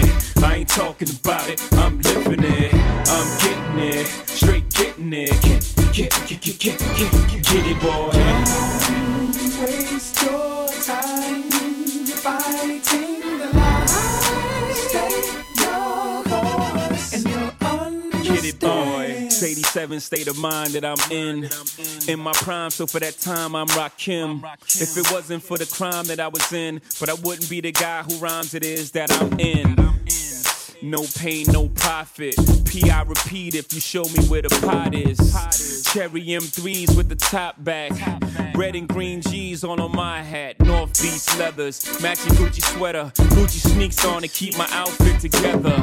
[0.44, 2.74] I ain't talking about it, I'm living it.
[2.74, 5.40] I'm getting it, straight getting it.
[5.44, 7.12] Get, get, get, get, get, get,
[7.44, 8.10] get it, boy.
[19.82, 21.50] 97 state of mind that I'm in.
[22.08, 24.44] In my prime, so for that time I'm Rakim.
[24.80, 27.72] If it wasn't for the crime that I was in, but I wouldn't be the
[27.72, 29.76] guy who rhymes it is that I'm in.
[30.84, 32.36] No pain, no profit.
[32.66, 33.04] P.I.
[33.04, 35.18] repeat if you show me where the pot is.
[35.94, 37.92] Cherry M3s with the top back.
[38.56, 40.60] Red and green G's on on my hat.
[40.60, 41.86] North Beach leathers.
[42.02, 43.12] Matching Gucci sweater.
[43.16, 45.78] Gucci sneaks on to keep my outfit together.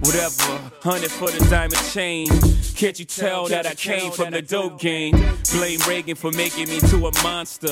[0.00, 0.70] Whatever.
[0.82, 2.26] Hundred for the diamond chain.
[2.74, 5.14] Can't you tell that I came from the dope game?
[5.52, 7.68] Blame Reagan for making me to a monster.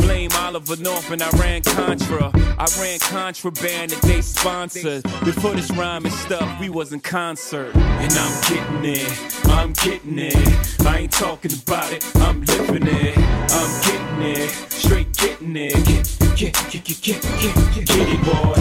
[0.00, 2.30] Blame Oliver North and Iran Contra.
[2.34, 5.02] I ran contraband that they sponsored.
[5.24, 7.74] Before this rhyme and stuff, we was in concert.
[7.74, 10.86] And I'm getting it, I'm getting it.
[10.86, 13.18] I ain't talking about it, I'm living it.
[13.18, 15.74] I'm getting it, straight getting it.
[15.84, 18.54] Get, get, get, get, get, get, get, get it, boy.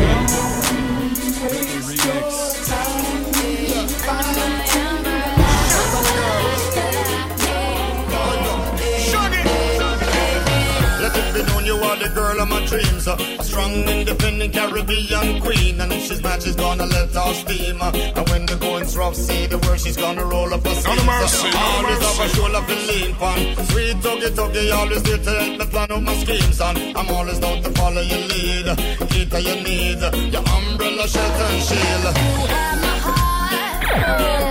[11.01, 13.05] Let it be known you are the girl my dreams.
[13.07, 15.81] A strong, independent Caribbean queen.
[15.81, 17.77] And if she's mad, she's gonna let off steam.
[17.81, 21.05] And when the going's rough, see the word, she's gonna roll up her sleeves.
[21.05, 22.05] mercy, no Always mercy.
[22.05, 23.39] have a shoulder to lean on.
[23.69, 26.61] Sweet tuggy tuggy, always there to help me plan out my schemes.
[26.61, 28.67] And I'm always down to follow your lead.
[29.11, 30.01] Keep that you need.
[30.33, 32.05] Your umbrella, shelter, and shield.
[33.91, 34.50] Maybe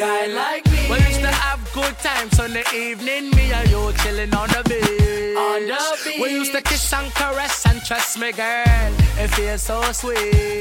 [0.00, 0.88] Guy like me.
[0.88, 4.62] We used to have good times on the evening, me and you chilling on the
[4.64, 5.36] beach.
[5.36, 6.18] On the beach.
[6.22, 8.64] We used to kiss and caress and trust me, girl.
[9.18, 10.16] It feels so sweet.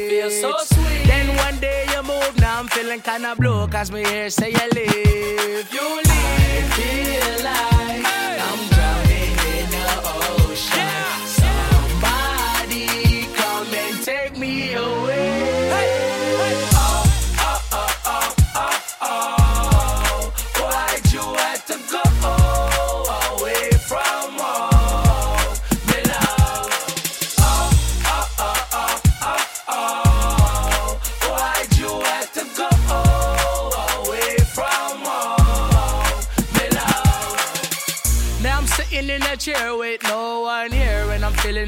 [0.09, 1.05] Feels so sweet.
[1.07, 4.67] Then one day you move, now I'm feeling kinda blue, cause me here say you
[4.75, 5.71] leave.
[5.71, 6.19] You leave.
[6.51, 8.05] I feel like
[8.49, 9.87] I'm drowning in the
[10.19, 11.15] ocean.
[11.39, 12.87] Somebody
[13.39, 15.08] come and take me away.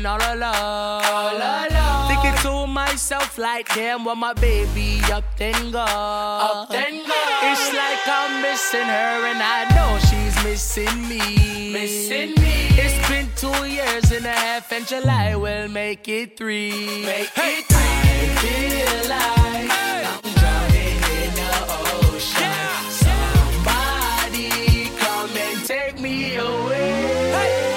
[0.02, 1.02] Feeling all alone.
[1.04, 2.08] All alone.
[2.08, 5.80] Thinking to myself like, damn, what my baby up then go.
[5.80, 7.14] Up then go.
[7.44, 11.72] It's like I'm missing her, and I know she's missing me.
[11.74, 12.70] Missing me.
[12.78, 17.04] It's been two years and a half, and July will make it three.
[17.06, 17.78] Make it three.
[17.78, 21.52] I feel like I'm drowning in the
[21.90, 22.74] ocean.
[23.06, 24.50] Somebody
[24.98, 27.34] come and take me away.
[27.34, 27.71] Oh,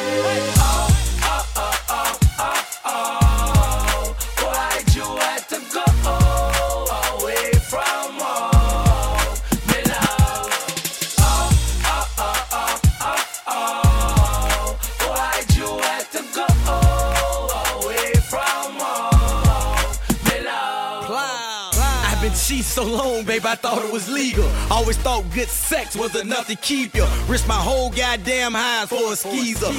[22.75, 24.45] so long, babe, I thought it was legal.
[24.69, 27.07] Always thought good sex was enough to keep you.
[27.29, 29.71] Risk my whole goddamn highs for a skeezer.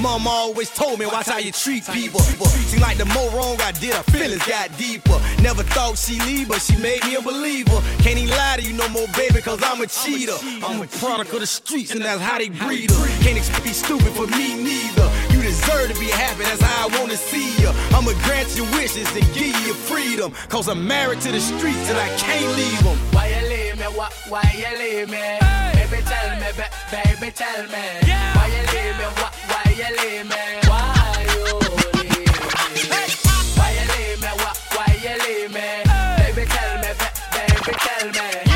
[0.00, 2.18] Mama always told me, watch how you treat people.
[2.18, 5.20] Seem like the more wrong I did, her feelings got deeper.
[5.40, 7.80] Never thought she'd leave, but she made me a believer.
[8.02, 10.34] Can't even lie to you no more, baby, cause I'm a cheater.
[10.66, 13.06] I'm a product of the streets, and that's how they breed her.
[13.22, 15.29] Can't be stupid for me neither
[15.60, 17.68] deserve to be happy, that's how I wanna see you.
[17.94, 20.32] I'ma grant your wishes and give you freedom.
[20.48, 22.96] Cause I'm married to the streets and I can't leave them.
[23.12, 23.84] Why you leave me?
[23.98, 25.16] Why, why you leave me?
[25.16, 27.84] Hey, baby, tell me, ba- baby, tell me.
[28.06, 28.34] Yeah.
[28.36, 29.06] Why you leave me?
[29.20, 30.42] Why, why you leave me?
[30.70, 31.44] Why you
[31.98, 32.88] leave me?
[32.94, 33.08] Hey.
[33.58, 34.30] Why you leave me?
[34.42, 35.68] Why, why you leave me?
[36.20, 38.49] Baby, tell me, ba- baby, tell me.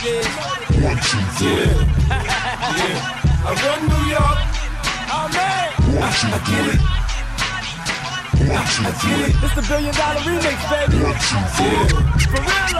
[0.00, 0.26] It is.
[0.82, 1.76] Watch I get it.
[2.08, 3.20] Yeah.
[3.44, 4.38] I run New York.
[5.12, 6.00] Oh man.
[6.00, 6.99] Watch I get
[8.52, 10.98] It's the billion dollar remix, baby.
[11.06, 12.10] Watch I it.
[12.26, 12.70] For real.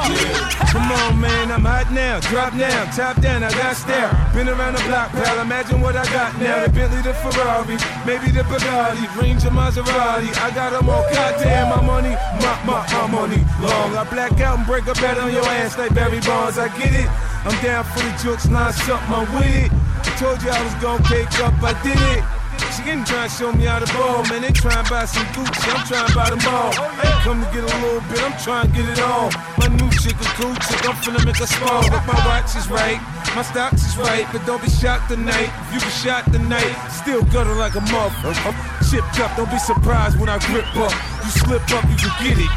[0.74, 2.18] Come on, man, I'm hot now.
[2.26, 4.10] Drop now, top down, I got stare.
[4.34, 5.38] Been around the block, pal.
[5.40, 6.66] Imagine what I got now.
[6.66, 10.30] The Bentley, the Ferrari, maybe the Bugatti, Range of Maserati.
[10.42, 11.06] I got them all.
[11.14, 13.94] Goddamn, my money, my, my, my money long.
[13.94, 16.58] I black out and break a bet on your ass like Barry Bonds.
[16.58, 17.08] I get it.
[17.46, 19.70] I'm down for the jokes, line something, I'm with it.
[19.70, 22.39] I told you I was gonna cake up, I did it.
[22.80, 24.40] Getting trying to show me how to ball, man.
[24.40, 26.72] They trying to buy some Gucci, I'm trying to buy them all.
[27.04, 29.28] Ain't come to get a little bit, I'm trying to get it all.
[29.60, 31.84] My new chick a cool chick, I'm finna make her small.
[31.92, 32.96] But my watch is right,
[33.36, 35.52] my stocks is right, but don't be shocked tonight.
[35.68, 38.56] If you be shot tonight, still gutter like a motherfucker.
[38.90, 40.96] Chipped up, don't be surprised when I grip up.
[41.22, 42.50] You slip up, you can get it.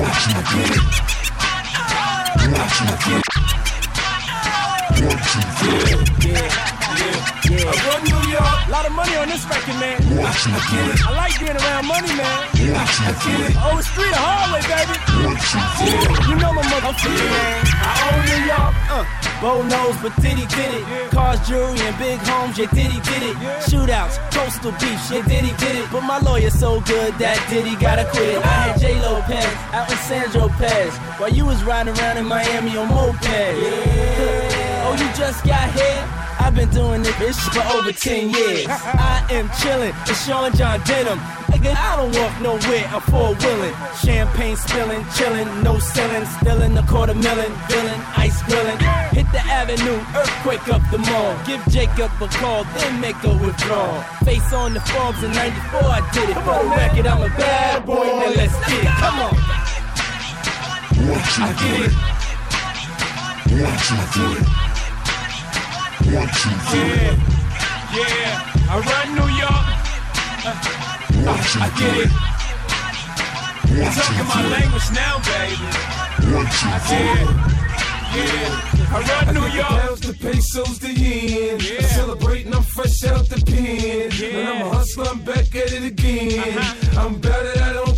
[0.00, 0.82] Watch I get it.
[2.50, 3.36] Watch I get it.
[5.04, 6.24] Watch I get it.
[6.24, 6.81] Yeah.
[6.92, 8.68] I run New York.
[8.68, 9.98] A lot of money on this record, man.
[10.16, 11.00] Watch I get it.
[11.06, 12.40] I like being around money, man.
[12.72, 13.56] Watch I get it.
[13.60, 14.96] Oh, it's street or hallway, baby.
[15.24, 16.28] Watch I get it.
[16.28, 17.60] You know my motherfucker, man.
[17.80, 18.74] I own New York.
[18.92, 19.04] Uh,
[19.42, 21.10] Bow nose, but Diddy did it.
[21.10, 23.36] Cars, jewelry, and big homes, yeah, Diddy did it.
[23.66, 25.90] Shootouts, coastal beef, yeah, Diddy did it.
[25.90, 28.38] But my lawyer's so good that Diddy gotta quit.
[28.38, 30.30] I had J Lopez out in St.
[30.30, 33.26] Tropez while you was riding around in Miami on moped.
[34.86, 36.21] Oh, you just got here?
[36.52, 38.66] I've been doing this bitch for over 10 years.
[38.68, 41.18] I am chillin', it's Sean John Denim.
[41.48, 43.72] Nigga, I don't walk nowhere, I'm four wheeling.
[44.04, 48.76] Champagne spilling, chillin', no ceiling, still in the quarter million, villain, ice grillin'.
[49.16, 51.32] Hit the avenue, earthquake up the mall.
[51.46, 54.02] Give Jacob a call, then make a withdrawal.
[54.22, 56.34] Face on the Forbes in 94, I did it.
[56.44, 58.92] For the record, I'm a bad boy, now let's get it.
[59.00, 59.32] Come on.
[61.08, 61.96] Watch I get it.
[63.56, 64.61] Watch I
[66.12, 67.18] Watch I get it.
[67.96, 69.66] Yeah, I run New York.
[71.26, 72.06] Watch I I get it.
[72.06, 72.10] it.
[73.70, 75.56] You Watch talking my language now, baby.
[75.56, 76.34] it.
[76.34, 77.04] Watch I get
[78.12, 78.28] Yeah, it.
[78.30, 78.94] yeah.
[78.94, 79.68] I run New York.
[79.68, 81.54] Pounds, the pesos, the yen.
[81.60, 84.12] I'm celebrating, I'm fresh out the pen.
[84.40, 86.38] And I'm a hustler, I'm back at it again.
[86.58, 87.00] Uh-huh.
[87.06, 87.91] I'm about it, I don't play up a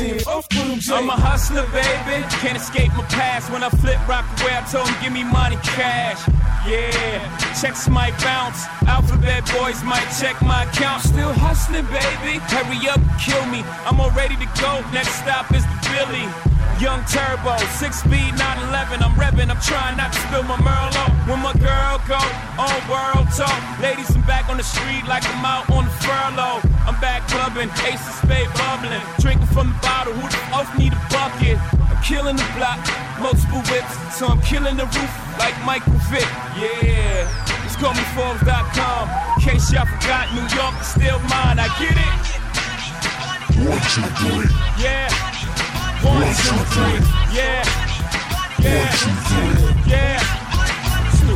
[0.00, 2.24] I'm a hustler, baby.
[2.40, 3.52] Can't escape my past.
[3.52, 6.24] When I flip rock away, I told him, give me money, cash.
[6.64, 7.20] Yeah,
[7.60, 8.64] checks might bounce.
[8.88, 11.02] Alphabet boys might check my account.
[11.02, 12.40] Still hustling, baby.
[12.48, 13.60] Hurry up, kill me.
[13.84, 14.80] I'm all ready to go.
[14.92, 16.24] Next stop is the Billy.
[16.80, 19.04] Young Turbo, six speed, 911.
[19.04, 21.12] I'm revving, I'm trying not to spill my Merlot.
[21.28, 22.16] When my girl go
[22.56, 26.64] on world talk, ladies, I'm back on the street like I'm out on the furlough.
[26.88, 30.16] I'm back clubbing, ace of spade bubbling, drinking from the bottle.
[30.16, 31.60] Who the fuck need a bucket?
[31.84, 32.80] I'm killing the block,
[33.20, 36.24] multiple whips, so I'm killing the roof like Michael Vick.
[36.56, 37.28] Yeah,
[37.60, 39.04] just call me Forbes.com.
[39.36, 41.60] In case y'all forgot, New York is still mine.
[41.60, 42.08] I get it.
[43.68, 44.52] I get it.
[44.80, 45.39] Yeah.
[46.02, 47.36] One, two, three.
[47.36, 47.62] Yeah.
[48.58, 48.90] Yeah.
[49.86, 50.18] Yeah.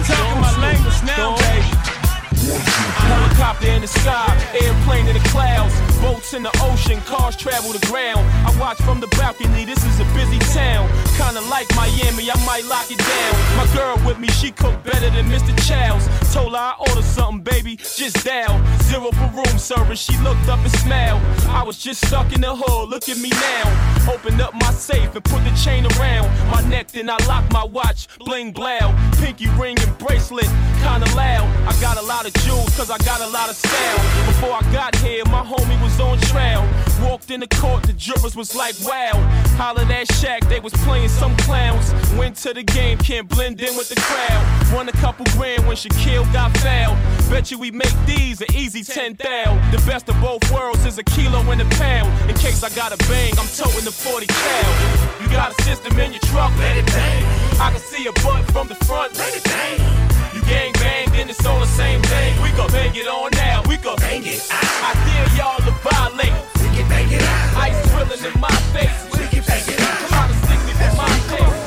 [0.07, 3.04] Talking my language now, baby.
[3.05, 4.31] Helicopter in the sky,
[4.61, 8.25] airplane in the clouds, boats in the ocean, cars travel the ground.
[8.47, 10.89] I watch from the balcony, this is a busy town.
[11.17, 13.33] Kinda like Miami, I might lock it down.
[13.57, 15.53] My girl with me, she cook better than Mr.
[15.67, 16.05] Chow's.
[16.33, 18.61] Told her I order something, baby, just dial.
[18.83, 21.23] Zero for room service, she looked up and smiled.
[21.49, 24.13] I was just stuck in the hood, look at me now.
[24.13, 27.65] Opened up my safe and put the chain around my neck, then I locked my
[27.65, 28.95] watch, bling blow.
[29.21, 30.51] Pinky ring and bracelet,
[30.83, 31.47] kinda loud.
[31.69, 34.27] I got a lot of jewels, cause I got a lot of style.
[34.27, 36.63] Before I got here, my homie was on trial.
[37.03, 39.13] Walked in the court, the jurors was like, wow.
[39.57, 41.93] Hollered at Shaq, they was playing some clowns.
[42.17, 44.75] Went to the game, can't blend in with the crowd.
[44.75, 46.99] Won a couple grand when Shaquille got fouled.
[47.31, 49.55] Bet you we make these an easy 10 thou.
[49.71, 52.31] The best of both worlds is a kilo and a pound.
[52.31, 55.23] In case I got a bang, I'm toting the 40 cal.
[55.23, 57.25] You got a system in your truck, let it bang.
[57.61, 60.04] I can see a butt from the front, let it bang
[60.47, 62.41] gang bang, then it's all the same thing.
[62.43, 64.65] We gon' bang it on now, we gon' bang it out.
[64.89, 66.33] I dare y'all to violate.
[66.61, 67.57] We can bang it out.
[67.69, 69.09] Ice drilling in my face.
[69.13, 69.99] We can bang it out.
[70.09, 71.65] Come on and sing me with my face.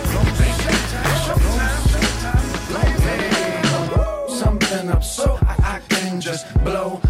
[4.40, 7.02] Something up so I, I can just blow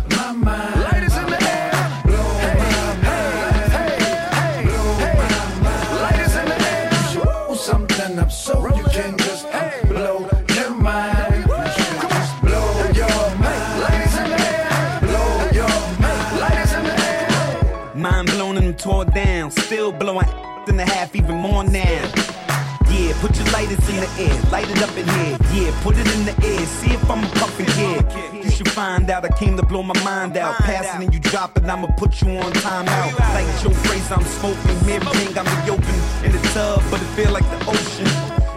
[24.08, 25.38] the air, light it up in here.
[25.54, 28.06] Yeah, put it in the air, see if I'm a puffin' kid.
[28.34, 30.56] You should find out I came to blow my mind out.
[30.56, 33.20] Passing and you drop it, I'ma put you on timeout.
[33.34, 34.78] Like your phrase, I'm smoking.
[34.86, 35.96] Mary got me open
[36.26, 38.08] in the tub, but it feel like the ocean.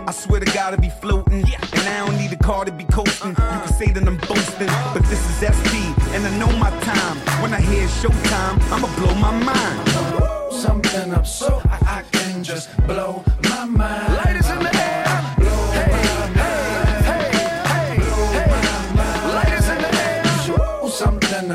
[0.06, 2.84] I swear to God, I be floating, and I don't need a car to be
[2.84, 3.30] coasting.
[3.30, 5.72] You can say that I'm boasting, but this is SP,
[6.14, 7.16] and I know my time.
[7.42, 10.52] When I hear showtime, I'ma blow my mind.
[10.52, 14.39] Something up so I, I can just blow my mind.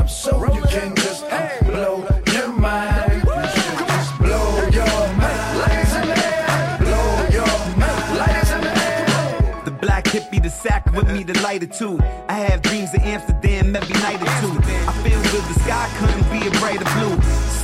[0.05, 1.27] Up so uh, you can just
[1.63, 3.23] blow your mind.
[3.25, 4.47] Just blow
[4.79, 5.53] your mind.
[5.63, 6.21] Ladies in the.
[6.85, 8.09] Blow your mind.
[8.21, 9.61] Ladies in the.
[9.65, 11.99] The black hippie, the sack with me, the lighter too.
[12.29, 14.53] I have dreams of Amsterdam every night or two.
[14.89, 17.15] I feel good, the sky couldn't be a brighter blue.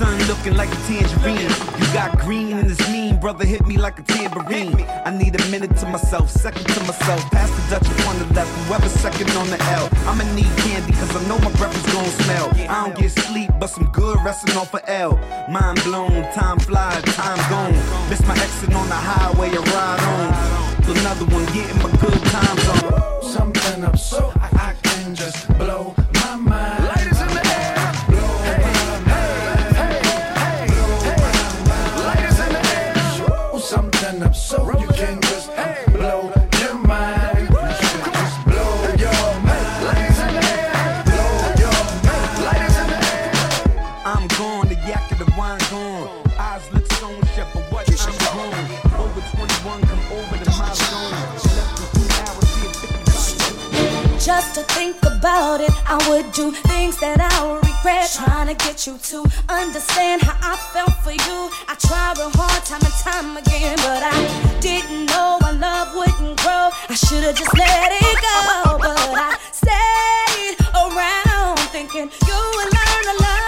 [0.02, 1.52] Sun looking like a tangerine.
[1.80, 4.82] You got green and it's mean, brother hit me like a tambourine.
[5.06, 7.22] I need a minute to myself, second to myself.
[7.30, 9.88] Pass the Dutch on the left, whoever's second on the L.
[10.10, 12.50] I'ma need candy, cause I know my breath is gonna smell.
[12.68, 15.18] I don't get sleep, but some good resting off of L.
[15.52, 17.74] Mind blown, time flies, time gone.
[18.10, 20.98] Miss my exit on the highway, I ride on.
[20.98, 23.22] Another one getting my good times on.
[23.22, 26.51] Something up so I, I can just blow my mind.
[34.32, 35.50] Up so you can just
[35.94, 37.50] blow your mind.
[37.50, 38.74] Just blow
[39.04, 39.78] your mind.
[39.88, 40.44] Ladies in the.
[41.08, 42.36] Blow your mind.
[42.48, 43.02] Ladies in the.
[44.06, 46.08] I'm gone, the yak and the wine gone.
[46.38, 48.56] Eyes look stone shut, but what I'm grown.
[49.04, 51.12] Over 21, come over the milestone.
[51.58, 52.76] Left in two hours, see if
[54.20, 58.12] 50 Just to think about it, I would do things that I would regret.
[58.12, 61.50] Trying to get you to understand how I felt for you.
[61.68, 66.40] I tried real hard time and time again, but I didn't know our love wouldn't
[66.40, 66.70] grow.
[66.90, 73.04] I should have just let it go, but I stayed around thinking you would learn
[73.10, 73.41] to love,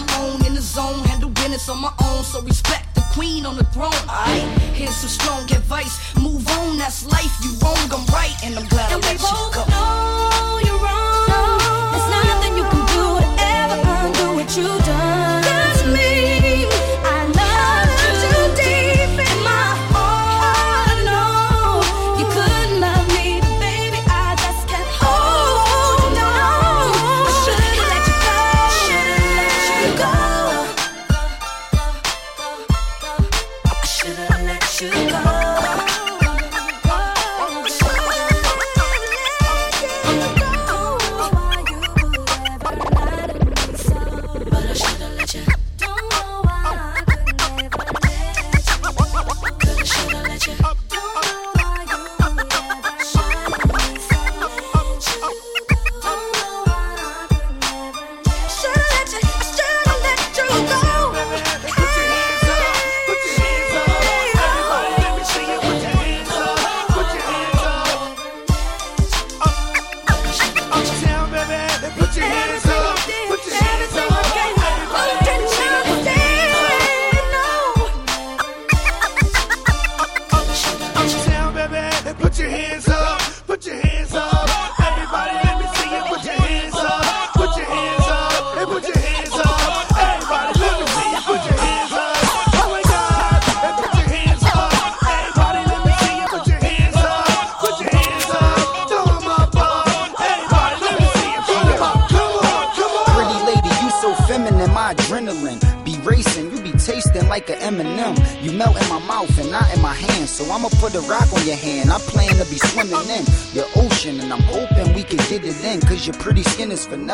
[0.00, 2.24] I'm on in the zone, handle business on my own.
[2.24, 3.92] So respect the queen on the throne.
[4.08, 4.38] I
[4.74, 5.94] here's some strong advice.
[6.16, 7.32] Move on, that's life.
[7.44, 9.62] You wrong, I'm right, and I'm glad And I we let you go.
[9.74, 11.92] know you're wrong.
[11.92, 13.26] There's nothing you can do to
[13.58, 15.39] ever undo what you've done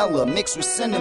[0.07, 0.96] Dollar mixed with cinnamon.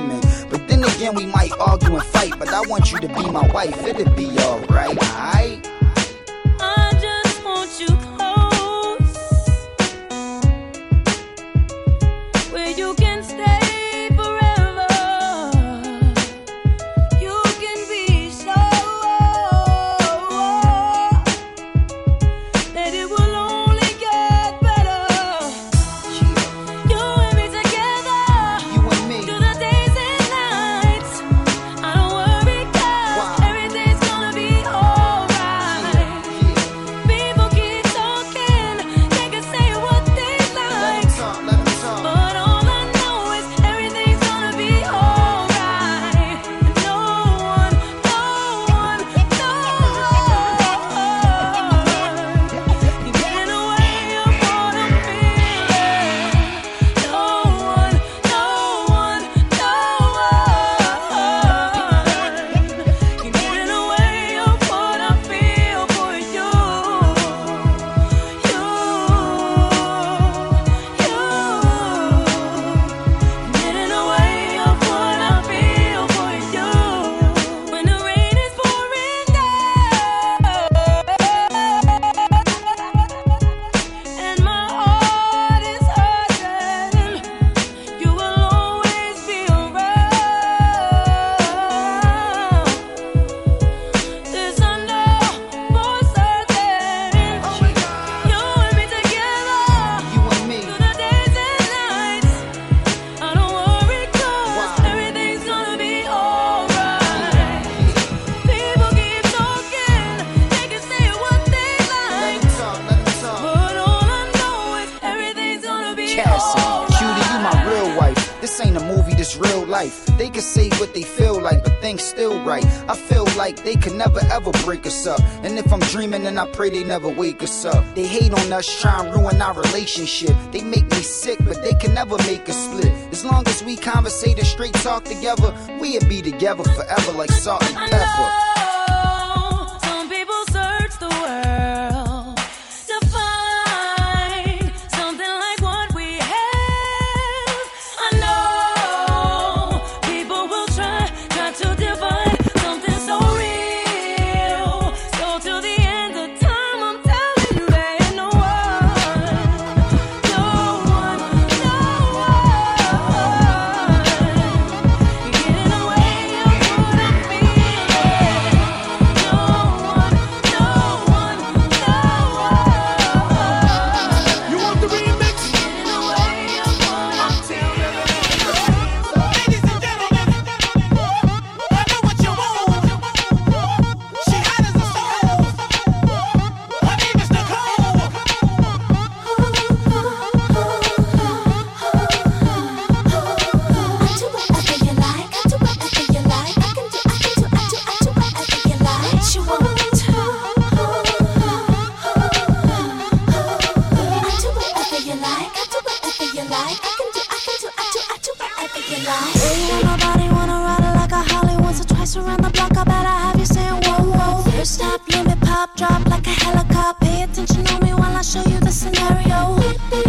[125.96, 127.82] dreaming and I pray they never wake us up.
[127.94, 130.36] They hate on us, try and ruin our relationship.
[130.52, 132.92] They make me sick, but they can never make us split.
[133.12, 137.64] As long as we conversate and straight talk together, we'll be together forever like salt
[137.64, 138.45] and pepper.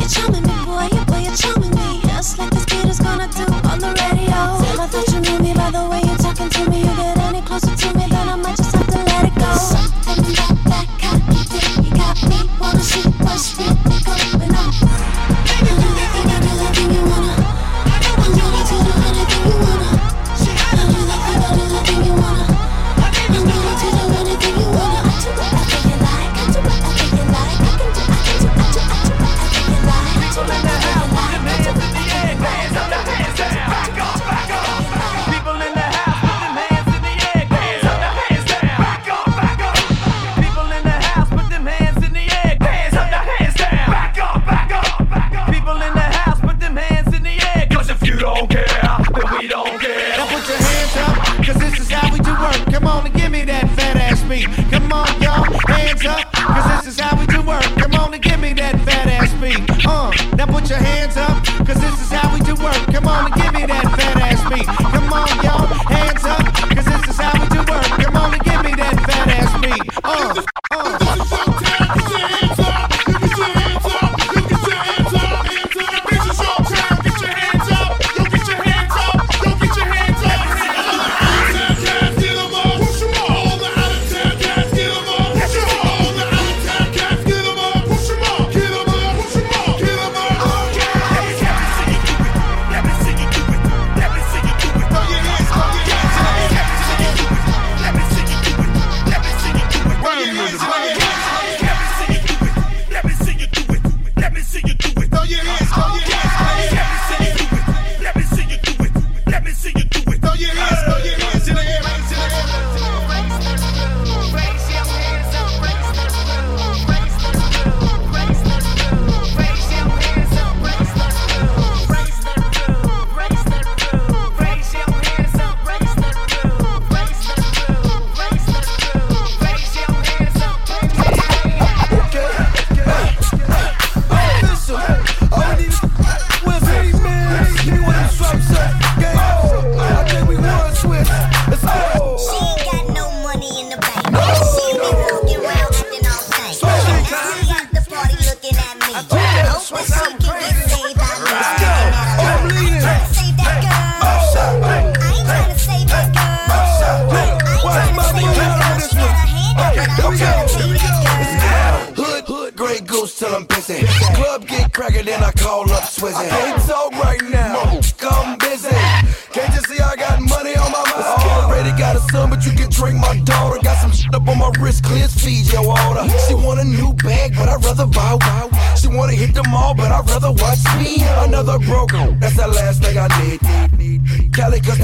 [0.08, 0.37] time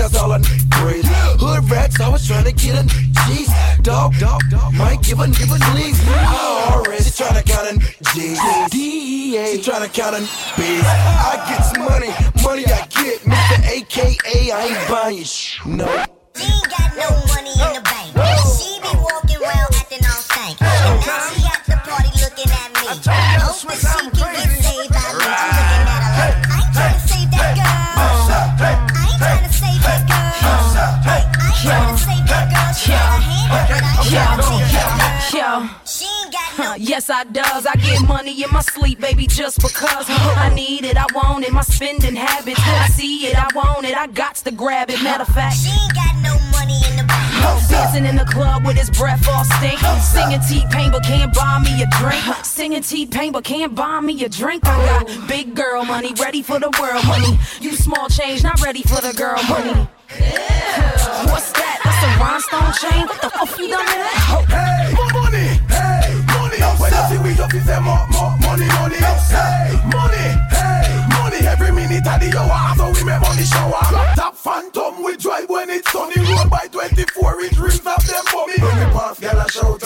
[0.04, 0.50] that's all I need.
[1.40, 3.50] Hood rats, always trying to get a G's.
[3.82, 5.98] Dog, dog, dog, might give a give a please.
[6.04, 7.76] IRS, she trying to count a
[8.12, 8.40] G's.
[8.70, 10.20] DEA, she trying to count a
[10.60, 10.84] B's.
[10.84, 12.12] I get some money,
[44.94, 45.03] it.
[45.03, 47.70] Matter of fact, She ain't got no money in the bank.
[47.70, 49.80] dancing in the club with his breath all stink.
[50.02, 52.24] Singing T Pain, but can't buy me a drink.
[52.45, 54.65] Singing T Pain, but can't buy me a drink.
[54.65, 57.40] I got big girl money, ready for the world money.
[57.60, 59.88] You small change, not ready for the girl money.
[61.32, 61.80] What's that?
[61.84, 63.07] That's a rhinestone chain.
[63.07, 64.45] What the fuck you done to that?
[64.53, 66.60] Hey, more money, hey, money.
[66.80, 68.99] When you see we just say more, more money, money.
[69.02, 70.86] Hey, money, hey,
[71.18, 71.40] money.
[71.48, 73.82] Every minute of the hour, so we make money shower.
[74.15, 76.20] Top phantom we drive when it's sunny.
[76.22, 78.54] Road by 24, it rims up them bummy.
[78.60, 79.82] When we pass, girl a shout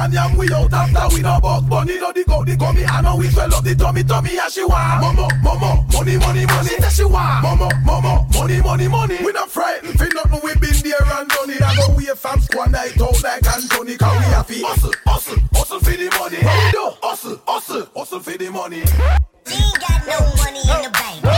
[0.00, 2.00] Can yam we out after we no buck bunny.
[2.00, 2.86] No the go, the me.
[2.86, 5.04] I know we swell up the tummy, tummy as she want.
[5.04, 6.68] Momo, momo, money, money, money.
[6.70, 7.44] She she want.
[7.44, 9.18] Momo, momo, money, money, money.
[9.22, 10.40] We not frightened for nothing.
[10.42, 11.60] We been there and done it.
[11.60, 13.98] I go we a fam squad night out like Anthony.
[13.98, 16.40] Cause we have to hustle, hustle, hustle for the money.
[16.40, 16.90] What we do?
[17.02, 18.80] Hustle, hustle, hustle for the money.
[19.44, 21.29] She ain't got no money in the bank.